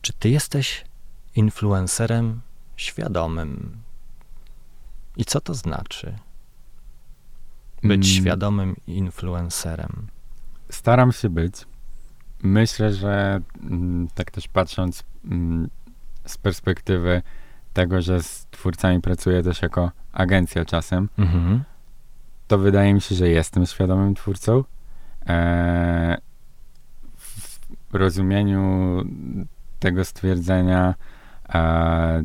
[0.00, 0.84] czy ty jesteś
[1.36, 2.40] influencerem
[2.76, 3.76] świadomym?
[5.16, 6.14] I co to znaczy?
[7.82, 8.04] Być mm.
[8.04, 10.06] świadomym influencerem.
[10.70, 11.54] Staram się być.
[12.42, 15.70] Myślę, że mm, tak też patrząc mm,
[16.26, 17.22] z perspektywy
[17.72, 21.64] tego, że z twórcami pracuję też jako agencja czasem, mhm
[22.50, 24.64] to wydaje mi się, że jestem świadomym twórcą.
[25.26, 26.18] E,
[27.90, 29.02] w rozumieniu
[29.78, 30.94] tego stwierdzenia
[31.54, 32.22] e,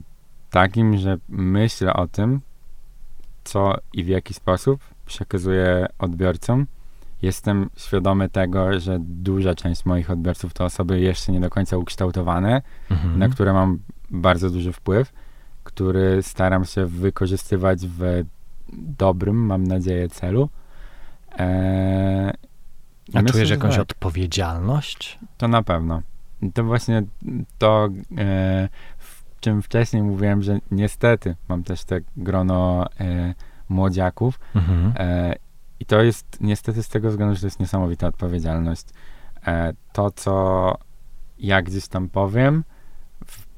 [0.49, 2.41] takim, że myślę o tym,
[3.43, 6.65] co i w jaki sposób przekazuję odbiorcom.
[7.21, 12.61] Jestem świadomy tego, że duża część moich odbiorców to osoby jeszcze nie do końca ukształtowane,
[12.91, 13.19] mhm.
[13.19, 15.13] na które mam bardzo duży wpływ,
[15.63, 18.25] który staram się wykorzystywać w
[18.73, 20.49] dobrym, mam nadzieję, celu.
[21.37, 22.29] Eee,
[23.13, 23.81] A myślę, czujesz jakąś tak.
[23.81, 25.19] odpowiedzialność?
[25.37, 26.01] To na pewno.
[26.53, 27.03] To właśnie
[27.57, 33.33] to, e, w czym wcześniej mówiłem, że niestety mam też te grono e,
[33.69, 34.39] młodziaków.
[34.55, 34.93] Mhm.
[34.97, 35.35] E,
[35.79, 38.85] I to jest niestety z tego względu, że to jest niesamowita odpowiedzialność.
[39.93, 40.77] To, co
[41.39, 42.63] ja gdzieś tam powiem,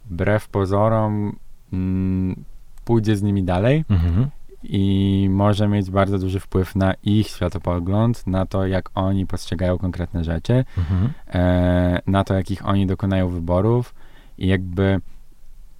[0.09, 1.27] wbrew pozorom,
[1.73, 2.43] m, mm,
[2.85, 3.85] pójdzie z nimi dalej.
[3.89, 4.29] Mhm
[4.63, 10.23] i może mieć bardzo duży wpływ na ich światopogląd, na to, jak oni postrzegają konkretne
[10.23, 11.13] rzeczy, mhm.
[11.27, 13.95] e, na to, jakich oni dokonają wyborów
[14.37, 15.01] i jakby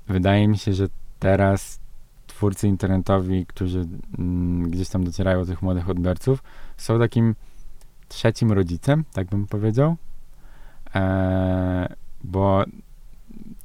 [0.08, 0.88] wydaje mi się, że
[1.20, 1.80] teraz
[2.28, 3.86] twórcy internetowi, którzy
[4.18, 6.44] mm, gdzieś tam docierają do tych młodych odbiorców,
[6.78, 7.36] są takim
[8.08, 9.96] trzecim rodzicem, tak bym powiedział,
[10.96, 12.64] e, bo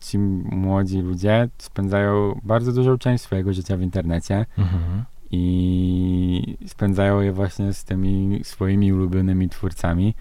[0.00, 5.04] ci młodzi ludzie spędzają bardzo dużą część swojego życia w internecie mhm.
[5.30, 10.14] i spędzają je właśnie z tymi swoimi ulubionymi twórcami,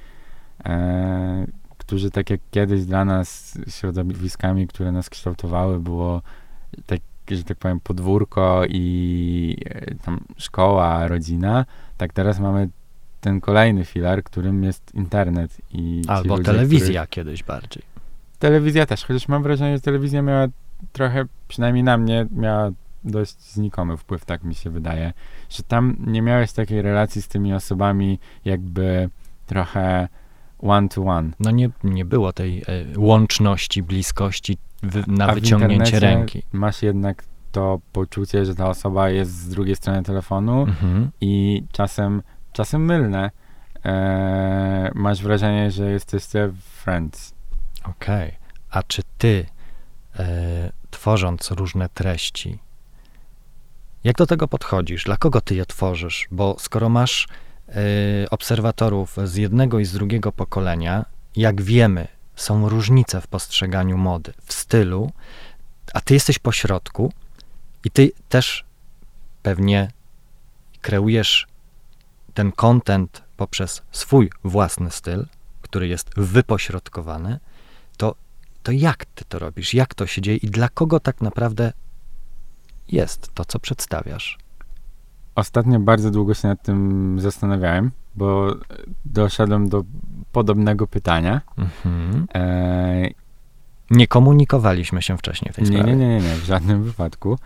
[0.65, 6.21] e, którzy tak jak kiedyś dla nas środowiskami, które nas kształtowały, było
[6.85, 6.99] tak,
[7.31, 11.65] że tak powiem podwórko i e, tam szkoła, rodzina,
[11.97, 12.69] tak teraz mamy
[13.21, 15.57] ten kolejny filar, którym jest internet.
[15.71, 17.90] I Albo ludzie, telewizja kiedyś bardziej
[18.41, 20.47] telewizja też, chociaż mam wrażenie, że telewizja miała
[20.91, 22.71] trochę, przynajmniej na mnie, miała
[23.03, 25.13] dość znikomy wpływ, tak mi się wydaje,
[25.49, 29.09] że tam nie miałeś takiej relacji z tymi osobami jakby
[29.47, 30.07] trochę
[30.59, 31.29] one to one.
[31.39, 32.63] No nie, nie było tej e,
[32.97, 36.43] łączności, bliskości wy, na A wyciągnięcie ręki.
[36.53, 41.09] Masz jednak to poczucie, że ta osoba jest z drugiej strony telefonu mhm.
[41.21, 42.21] i czasem,
[42.53, 43.31] czasem mylne.
[43.85, 46.51] E, masz wrażenie, że jesteście
[46.83, 47.40] friends.
[47.83, 48.27] Okej.
[48.27, 48.39] Okay.
[48.69, 49.45] A czy ty,
[50.19, 52.59] e, tworząc różne treści,
[54.03, 55.03] jak do tego podchodzisz?
[55.03, 56.27] Dla kogo ty je tworzysz?
[56.31, 57.27] Bo skoro masz
[57.69, 57.73] e,
[58.29, 61.05] obserwatorów z jednego i z drugiego pokolenia,
[61.35, 65.11] jak wiemy, są różnice w postrzeganiu mody, w stylu,
[65.93, 67.13] a ty jesteś po środku
[67.83, 68.65] i ty też
[69.43, 69.91] pewnie
[70.81, 71.47] kreujesz
[72.33, 75.25] ten content poprzez swój własny styl,
[75.61, 77.39] który jest wypośrodkowany,
[78.63, 79.73] to, jak ty to robisz?
[79.73, 81.73] Jak to się dzieje i dla kogo tak naprawdę
[82.87, 84.37] jest to, co przedstawiasz?
[85.35, 88.55] Ostatnio bardzo długo się nad tym zastanawiałem, bo
[89.05, 89.83] doszedłem do
[90.31, 91.41] podobnego pytania.
[91.57, 92.27] Mhm.
[92.35, 93.09] E,
[93.91, 95.95] Nie komunikowaliśmy się wcześniej w tej nie, sprawie.
[95.95, 97.37] nie, nie, nie, nie, w żadnym wypadku.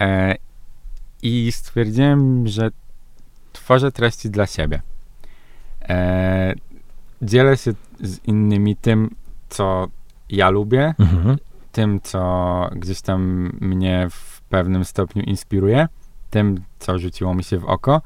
[0.00, 0.34] E,
[1.22, 2.70] I stwierdziłem, że
[3.52, 4.82] tworzę treści dla siebie.
[5.88, 6.54] E,
[7.22, 9.10] dzielę się z innymi tym,
[9.48, 9.88] co
[10.30, 11.36] ja lubię, Mhm.
[11.72, 15.88] tym, co gdzieś tam mnie w pewnym stopniu inspiruje,
[16.30, 18.02] tym, co rzuciło mi się w oko.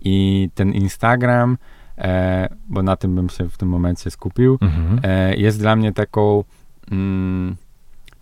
[0.00, 1.58] I ten Instagram,
[1.98, 5.00] e, bo na tym bym się w tym momencie skupił, Mhm.
[5.02, 6.44] e, jest dla mnie taką,
[6.90, 7.56] mm,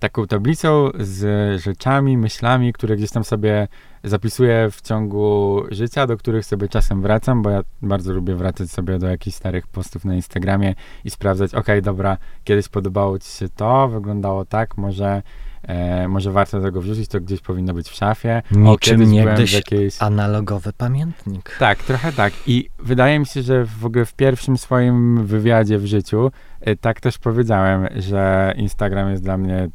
[0.02, 3.68] taką tablicą z rzeczami, myślami, które gdzieś tam sobie
[4.04, 8.98] zapisuję w ciągu życia, do których sobie czasem wracam, bo ja bardzo lubię wracać sobie
[8.98, 10.74] do jakichś starych postów na Instagramie
[11.04, 15.22] i sprawdzać, okej, dobra, kiedyś podobało ci się to, wyglądało tak, może,
[15.62, 18.42] e, może warto tego wrzucić, to gdzieś powinno być w szafie.
[18.50, 20.02] Niczym niegdyś jakiejś...
[20.02, 21.56] analogowy pamiętnik.
[21.58, 22.32] Tak, trochę tak.
[22.46, 26.30] I wydaje mi się, że w ogóle w pierwszym swoim wywiadzie w życiu
[26.68, 29.68] y, tak też powiedziałem, że Instagram jest dla mnie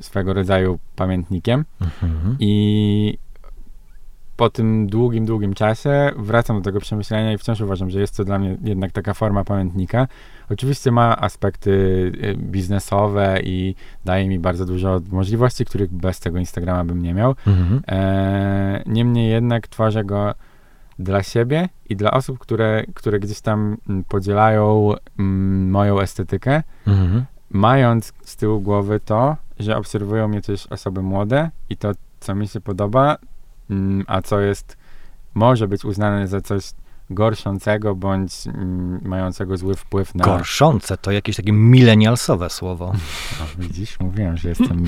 [0.00, 2.36] swego rodzaju pamiętnikiem Mhm.
[2.40, 3.18] i
[4.36, 8.24] po tym długim, długim czasie wracam do tego przemyślenia i wciąż uważam, że jest to
[8.24, 10.08] dla mnie jednak taka forma pamiętnika.
[10.50, 11.70] Oczywiście ma aspekty
[12.24, 17.34] y, biznesowe i daje mi bardzo dużo możliwości, których bez tego Instagrama bym nie miał.
[17.46, 17.82] Mhm.
[17.88, 20.34] E, niemniej jednak tworzę go
[20.98, 27.24] dla siebie i dla osób, które, które gdzieś tam mm, podzielają mm, moją estetykę, Mhm.
[27.50, 32.48] mając z tyłu głowy to, że obserwują mnie też osoby młode i to, co mi
[32.48, 33.16] się podoba,
[33.70, 34.76] mm, a co jest,
[35.34, 36.72] może być uznane za coś
[37.10, 40.24] gorszącego bądź mm, mającego zły wpływ na...
[40.24, 42.92] Gorszące to jakieś takie milenialsowe słowo.
[43.42, 44.84] O, widzisz, mówiłem, że jestem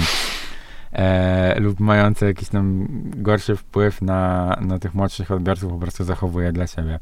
[0.93, 6.53] e, lub mające jakiś tam gorszy wpływ na, na tych młodszych odbiorców po prostu zachowuję
[6.53, 6.99] dla siebie.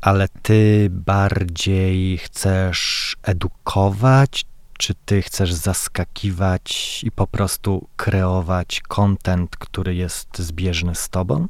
[0.00, 4.46] Ale ty bardziej chcesz edukować,
[4.78, 11.46] czy ty chcesz zaskakiwać i po prostu kreować content, który jest zbieżny z tobą?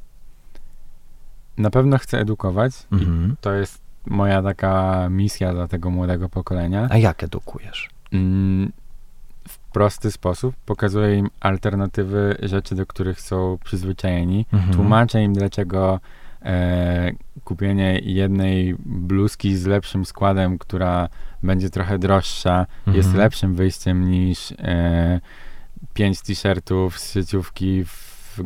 [1.59, 3.37] Na pewno chcę edukować Mhm.
[3.41, 6.89] to jest moja taka misja dla tego młodego pokolenia.
[6.91, 7.91] A jak edukujesz?
[8.13, 8.73] Mm,
[9.49, 14.47] w prosty sposób pokazuję im alternatywy rzeczy, do których są przyzwyczajeni.
[14.53, 14.75] Mhm.
[14.75, 16.01] Tłumaczę im, dlaczego
[16.45, 17.13] e,
[17.45, 21.09] kupienie jednej bluzki z lepszym składem, która
[21.43, 23.17] będzie trochę droższa, jest Mhm.
[23.17, 25.21] lepszym wyjściem niż e,
[25.95, 28.41] pięć t-shirtów z sieciówki w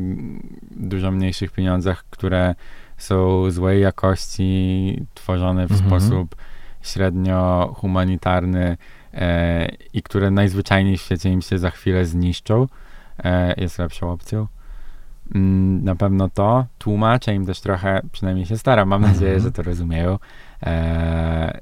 [0.70, 2.54] dużo mniejszych pieniądzach, które
[2.96, 5.88] są złej jakości, tworzone w Mhm.
[6.00, 6.36] sposób
[6.82, 8.76] średnio humanitarny
[9.14, 12.66] e, i które najzwyczajniej w świecie im się za chwilę zniszczą,
[13.24, 14.46] e, jest lepszą opcją.
[15.34, 16.66] Mm, Na pewno to.
[16.78, 19.40] Tłumaczę im też trochę, przynajmniej się staram, mam nadzieję, Mhm.
[19.42, 20.18] że to rozumieją.
[20.62, 21.58] E,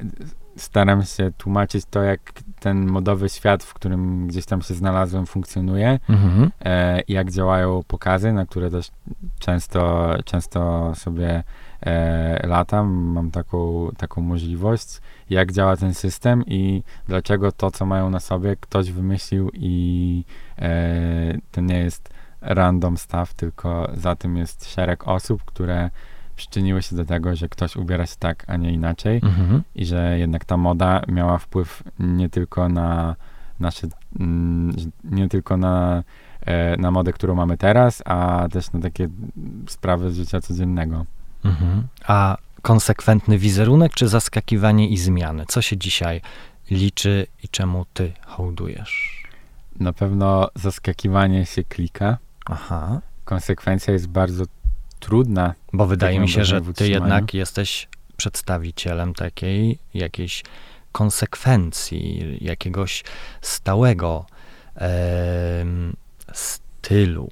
[0.56, 2.20] staram się tłumaczyć to, jak
[2.60, 6.50] ten modowy świat, w którym gdzieś tam się znalazłem, funkcjonuje, Mhm.
[6.64, 8.90] e, jak działają pokazy, na które też
[9.38, 11.42] często, często sobie
[11.86, 15.00] e, latam, mam taką, taką możliwość,
[15.30, 20.24] jak działa ten system i dlaczego to, co mają na sobie, ktoś wymyślił i
[20.58, 22.15] e, to nie jest
[22.46, 25.90] random stuff, tylko za tym jest szereg osób, które
[26.36, 29.62] przyczyniły się do tego, że ktoś ubiera się tak, a nie inaczej Mhm.
[29.74, 33.16] i że jednak ta moda miała wpływ nie tylko na
[33.60, 33.86] nasze,
[34.20, 36.02] mm, nie tylko na,
[36.40, 39.08] e, na modę, którą mamy teraz, a też na takie
[39.68, 41.04] sprawy z życia codziennego.
[41.44, 41.86] Mhm.
[42.06, 45.44] A konsekwentny wizerunek, czy zaskakiwanie i zmiany?
[45.48, 46.20] Co się dzisiaj
[46.70, 49.22] liczy i czemu ty hołdujesz?
[49.80, 52.18] Na pewno zaskakiwanie się klika.
[52.50, 53.00] Aha.
[53.24, 54.44] Konsekwencja jest bardzo
[55.00, 55.54] trudna.
[55.72, 56.94] Bo wydaje mi się, że ty utrzymaniu.
[56.94, 60.44] jednak jesteś przedstawicielem takiej jakiejś
[60.92, 63.04] konsekwencji, jakiegoś
[63.40, 64.26] stałego
[64.74, 65.96] em,
[66.32, 67.30] stylu.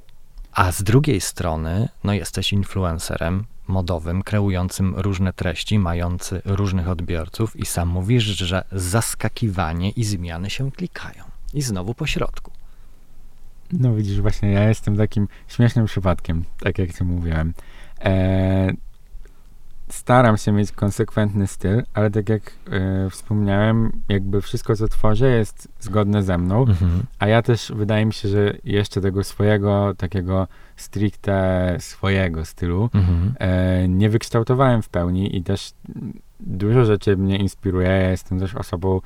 [0.52, 7.66] A z drugiej strony, no jesteś influencerem modowym, kreującym różne treści, mający różnych odbiorców i
[7.66, 11.24] sam mówisz, że zaskakiwanie i zmiany się klikają.
[11.54, 12.50] I znowu po środku.
[13.78, 17.54] No widzisz, właśnie ja jestem takim śmiesznym przypadkiem, tak jak ci mówiłem.
[18.00, 18.70] E,
[19.88, 25.68] staram się mieć konsekwentny styl, ale tak jak e, wspomniałem, jakby wszystko, co tworzę, jest
[25.80, 26.60] zgodne ze mną.
[26.60, 27.02] Mhm.
[27.18, 33.34] A ja też wydaje mi się, że jeszcze tego swojego, takiego stricte swojego stylu Mhm.
[33.38, 35.72] e, nie wykształtowałem w pełni i też
[36.40, 37.88] dużo rzeczy mnie inspiruje.
[37.88, 39.00] Ja jestem też osobą,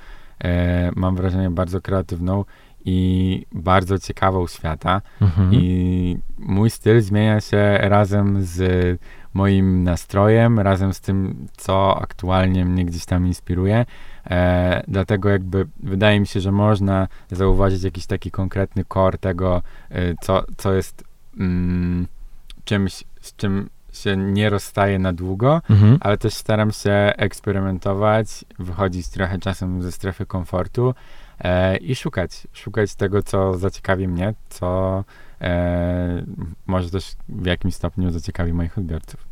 [0.45, 2.45] e, mam wrażenie, bardzo kreatywną
[2.85, 5.03] i bardzo ciekawą świata.
[5.21, 5.55] Mhm.
[5.55, 9.01] I mój styl zmienia się razem z
[9.35, 13.87] moim nastrojem, razem z tym, co aktualnie mnie gdzieś tam inspiruje.
[14.31, 20.15] E, dlatego jakby wydaje mi się, że można zauważyć jakiś taki konkretny core tego, e,
[20.21, 21.05] co, co jest
[21.39, 22.07] mm,
[22.65, 25.99] czymś, z czym się nie rozstaje na długo, Mhm.
[26.01, 30.95] ale też staram się eksperymentować, wychodzić trochę czasem ze strefy komfortu
[31.81, 35.05] i szukać, szukać tego, co zaciekawi mnie, co
[35.41, 36.25] e,
[36.67, 39.29] może też w jakimś stopniu zaciekawi moich odbiorców.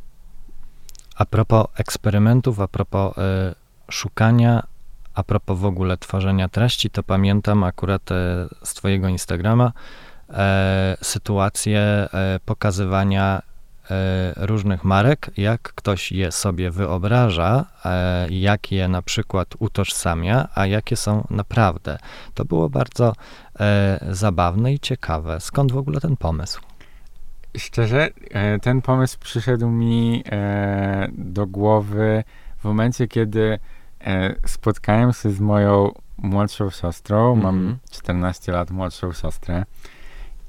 [1.17, 3.21] A propos eksperymentów, a propos y,
[3.91, 4.63] szukania,
[5.15, 9.73] a propos w ogóle tworzenia treści, to pamiętam akurat e, z Twojego Instagrama
[10.31, 13.56] e, sytuację e, pokazywania e,
[14.37, 20.97] różnych marek, jak ktoś je sobie wyobraża, e, jak je na przykład utożsamia, a jakie
[20.97, 21.99] są naprawdę.
[22.34, 23.12] To było bardzo
[23.61, 25.41] e, zabawne i ciekawe.
[25.41, 26.61] Skąd w ogóle ten pomysł?
[27.57, 32.24] Szczerze, e, ten pomysł przyszedł mi e, do głowy
[32.59, 33.59] w momencie, kiedy
[34.01, 37.37] e, spotkałem się z moją młodszą siostrą.
[37.37, 37.78] Mam Mhm.
[37.91, 39.64] 14 lat młodszą siostrę.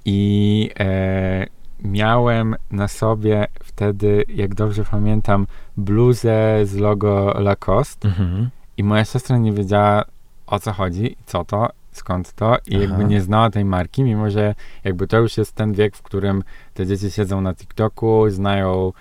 [0.06, 1.46] I e,
[1.84, 5.48] miałem na sobie wtedy, jak dobrze pamiętam,
[5.78, 8.08] bluzę z logo Lacoste.
[8.08, 8.50] Mhm.
[8.78, 10.06] I moja siostra nie wiedziała
[10.48, 13.04] o co chodzi, co to, skąd to i jakby Aha.
[13.04, 16.86] nie znała tej marki, mimo że jakby to już jest ten wiek, w którym te
[16.86, 18.92] dzieci siedzą na TikToku, znają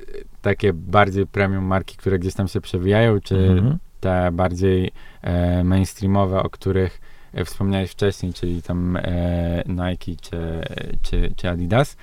[0.00, 0.02] e,
[0.42, 3.78] takie bardziej premium marki, które gdzieś tam się przewijają, czy Mhm.
[4.00, 4.90] te bardziej
[5.22, 7.00] e, mainstreamowe, o których
[7.44, 10.62] wspomniałeś wcześniej, czyli tam e, Nike czy,
[11.02, 11.96] czy, czy Adidas.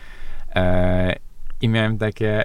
[0.55, 1.15] E,
[1.61, 2.43] I miałem takie,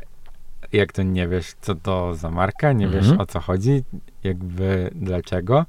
[0.73, 3.21] jak to nie wiesz, co to za marka, nie wiesz Mhm.
[3.21, 3.85] o co chodzi,
[4.25, 5.67] jakby dlaczego.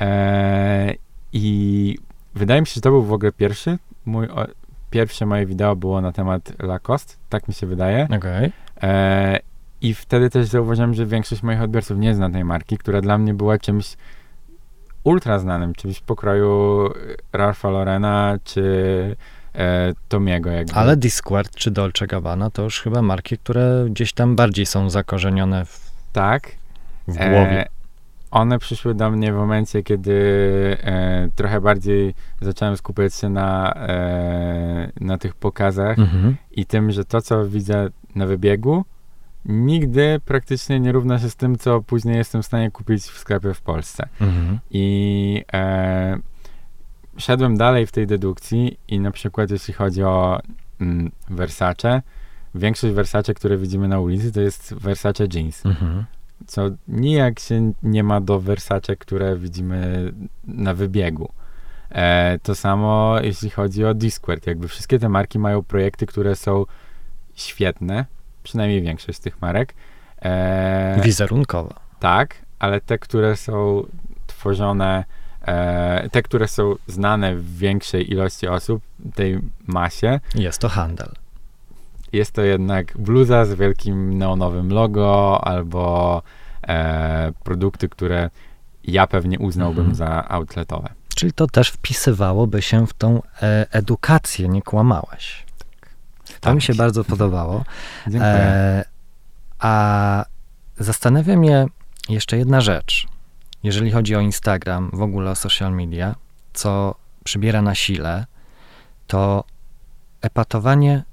[0.00, 0.94] E,
[1.32, 1.98] I
[2.34, 4.46] wydaje mi się, że to był w ogóle pierwszy mój, o,
[4.90, 8.08] pierwsze moje wideo było na temat Lacoste, tak mi się wydaje.
[8.16, 8.52] Okej.
[8.82, 9.38] E,
[9.80, 13.34] I wtedy też zauważyłem, że większość moich odbiorców nie zna tej marki, która dla mnie
[13.34, 13.96] była czymś
[15.04, 16.88] ultra znanym, czymś w pokroju
[17.32, 19.16] Ralpha Lorena czy
[19.54, 20.50] e, Tomiego.
[20.50, 20.72] Jakby.
[20.74, 25.64] Ale Discord czy Dolce Gabbana to już chyba marki, które gdzieś tam bardziej są zakorzenione
[25.64, 26.50] w, tak.
[27.08, 27.60] w głowie.
[27.60, 27.66] E,
[28.30, 30.12] one przyszły do mnie w momencie, kiedy
[30.82, 36.36] e, trochę bardziej zacząłem skupiać się na, e, na tych pokazach Mhm.
[36.52, 38.84] i tym, że to, co widzę na wybiegu,
[39.44, 43.54] nigdy praktycznie nie równa się z tym, co później jestem w stanie kupić w sklepie
[43.54, 44.08] w Polsce.
[44.20, 44.58] Mhm.
[44.70, 46.16] I e,
[47.16, 50.40] szedłem dalej w tej dedukcji i na przykład jeśli chodzi o
[50.80, 52.02] mm, Versace,
[52.54, 56.04] większość Versace, które widzimy na ulicy, to jest Versace jeans, Mhm.
[56.46, 60.12] co nijak się nie ma do Versace, które widzimy
[60.44, 61.32] na wybiegu.
[61.90, 66.64] E, to samo jeśli chodzi o Discord, jakby wszystkie te marki mają projekty, które są
[67.34, 68.04] świetne,
[68.44, 69.74] przynajmniej większość z tych marek.
[70.22, 71.74] E, Wizerunkowa.
[72.00, 73.86] tak, ale te, które są
[74.26, 75.04] tworzone,
[75.46, 78.82] e, te, które są znane w większej ilości osób,
[79.14, 81.08] tej masie, Jest to handel.
[82.12, 86.22] jest to jednak bluza z wielkim neonowym logo albo
[86.68, 88.30] e, produkty, które
[88.84, 89.94] ja pewnie uznałbym Mhm.
[89.94, 90.88] za outletowe.
[91.14, 95.44] Czyli to też wpisywałoby się w tą e, edukację, nie kłamałeś.
[96.44, 96.54] To Tak.
[96.54, 97.64] mi się bardzo podobało.
[98.06, 98.32] Dziękuję.
[98.32, 98.84] E,
[99.58, 100.24] a
[100.78, 101.66] zastanawia mnie
[102.08, 103.06] jeszcze jedna rzecz.
[103.62, 106.14] Jeżeli chodzi o Instagram, w ogóle o social media,
[106.52, 108.26] co przybiera na sile,
[109.06, 109.44] to
[110.20, 111.04] epatowanie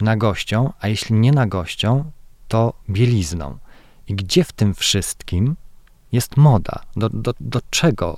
[0.00, 2.10] nagością, a jeśli nie nagością,
[2.48, 3.58] to bielizną.
[4.08, 5.56] I gdzie w tym wszystkim
[6.12, 6.80] jest moda?
[6.96, 8.16] Do, do, do czego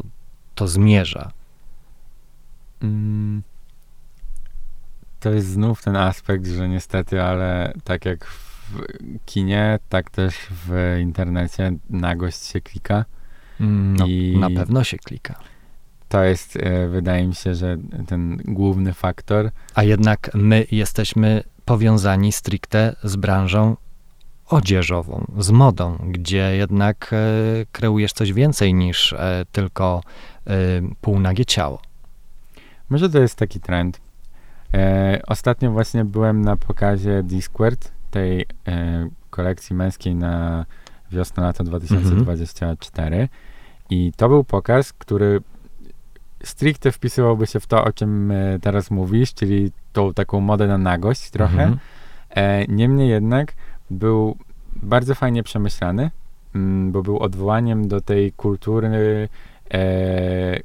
[0.55, 1.31] to zmierza?
[2.83, 3.43] Mm,
[5.25, 8.81] To jest znów ten aspekt, że niestety, ale tak jak w
[9.27, 13.05] kinie, tak też w internecie nagość się klika.
[13.61, 15.35] No, I- Na pewno się klika.
[16.09, 19.51] To jest, e, wydaje mi się, że ten główny faktor.
[19.75, 23.77] A jednak my jesteśmy powiązani stricte z branżą
[24.49, 27.17] odzieżową, z modą, gdzie jednak e,
[27.73, 30.03] kreujesz coś więcej niż e, tylko
[30.47, 30.51] e,
[31.01, 31.83] półnagie ciało.
[32.91, 34.04] Może to jest taki trend.
[34.75, 40.67] E, ostatnio właśnie byłem na pokazie Discord, tej e, kolekcji męskiej na
[41.13, 43.29] wiosnę-lato 2024
[43.91, 45.41] i to był pokaz, który
[46.45, 50.79] stricte wpisywałby się w to, o czym e, teraz mówisz, czyli tą taką modę na
[50.79, 51.63] nagość trochę.
[51.63, 51.79] Mhm.
[52.31, 53.53] E, niemniej jednak
[53.91, 54.37] był
[54.77, 56.11] bardzo fajnie przemyślany.
[56.55, 59.29] mm, bo był odwołaniem do tej kultury,
[59.75, 60.61] e,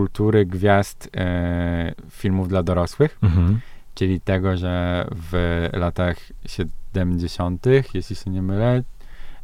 [0.00, 3.60] kultury gwiazd e, filmów dla dorosłych, Mhm.
[3.94, 5.32] czyli tego, że w
[5.72, 6.16] latach
[6.46, 8.82] 70., jeśli się nie mylę,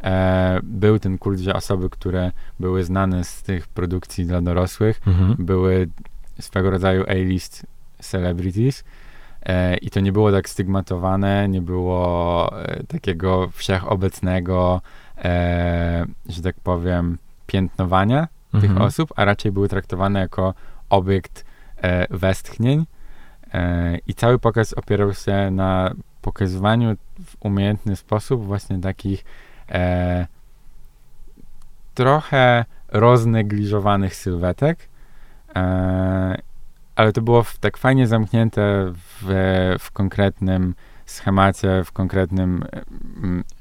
[0.04, 5.34] e, był ten kult, że osoby, które były znane z tych produkcji dla dorosłych, Mhm.
[5.38, 5.88] były
[6.40, 7.66] swego rodzaju A-list
[8.00, 8.84] celebrities.
[9.42, 14.80] E, I to nie było tak stygmatowane, nie było e, takiego wszechobecnego,
[15.24, 18.28] e, że tak powiem, piętnowania
[18.60, 18.82] tych Mhm.
[18.82, 20.54] osób, a raczej były traktowane jako
[20.90, 21.44] obiekt
[21.76, 22.86] e, westchnień.
[23.54, 29.24] E, I cały pokaz opierał się na pokazywaniu w umiejętny sposób właśnie takich
[29.68, 30.26] e,
[31.94, 34.88] trochę roznegliżowanych sylwetek,
[35.56, 36.38] e,
[36.96, 40.74] ale to było w, tak fajnie zamknięte w, w konkretnym
[41.12, 42.64] schemacie, w konkretnym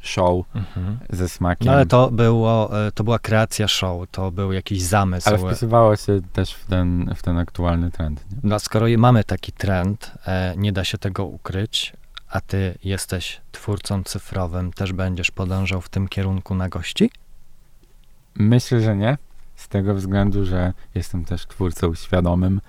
[0.02, 1.00] show Mhm.
[1.10, 1.68] ze smakiem.
[1.68, 5.30] No ale to było, e, to była kreacja show, to był jakiś zamysł.
[5.30, 8.26] Ale wpisywało się też w ten, w ten aktualny trend.
[8.32, 8.38] Nie?
[8.44, 11.94] No, skoro mamy taki trend, e, nie da się tego ukryć,
[12.30, 17.12] a ty jesteś twórcą cyfrowym, też będziesz podążał w tym kierunku na gości?
[18.36, 19.18] Myślę, że nie,
[19.56, 22.62] z tego względu, że jestem też twórcą świadomym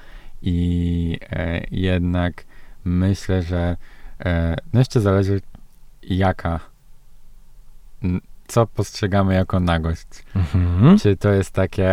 [0.43, 2.45] i e, jednak
[2.85, 3.77] myślę, że
[4.73, 5.41] no jeszcze zależy
[6.03, 6.61] jaka,
[8.49, 10.07] co postrzegamy jako nagość.
[10.37, 10.99] Mhm.
[10.99, 11.91] Czy to jest takie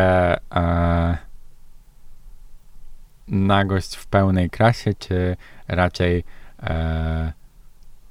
[0.55, 1.17] e,
[3.27, 5.35] nagość w pełnej krasie, czy
[5.67, 6.23] raczej
[6.63, 7.33] e,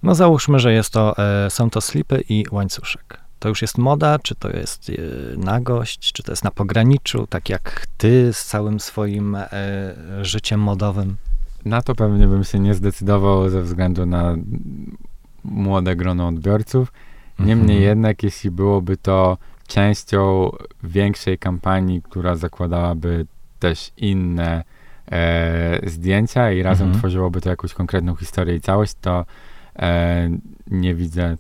[0.03, 3.21] No załóżmy, że jest to, e, są to slipy i łańcuszek.
[3.39, 4.93] To już jest moda, czy to jest e,
[5.37, 9.47] nagość, czy to jest na pograniczu, tak jak ty z całym swoim e,
[10.23, 11.17] życiem modowym?
[11.69, 14.35] Na to pewnie bym się nie zdecydował ze względu na
[15.45, 16.93] młode grono odbiorców.
[17.39, 17.83] Niemniej Mhm.
[17.83, 20.51] jednak, jeśli byłoby to częścią
[20.83, 23.27] większej kampanii, która zakładałaby
[23.59, 24.65] też inne
[25.13, 26.99] e, zdjęcia i razem Mhm.
[27.01, 29.25] tworzyłoby to jakąś konkretną historię i całość, to
[29.79, 30.29] e,
[30.67, 31.37] nie widzę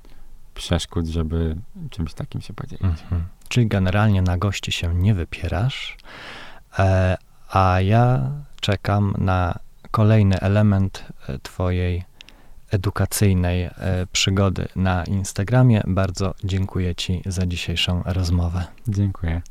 [0.54, 1.56] przeszkód, żeby
[1.90, 2.82] czymś takim się podzielić.
[2.82, 3.22] Mhm.
[3.48, 5.96] Czyli generalnie na gości się nie wypierasz,
[6.78, 7.16] e,
[7.52, 9.58] a ja czekam na
[9.98, 12.04] kolejny element e, Twojej
[12.70, 13.72] edukacyjnej e,
[14.12, 15.82] przygody na Instagramie.
[15.86, 18.64] Bardzo dziękuję Ci za dzisiejszą rozmowę.
[18.88, 19.42] Dziękuję.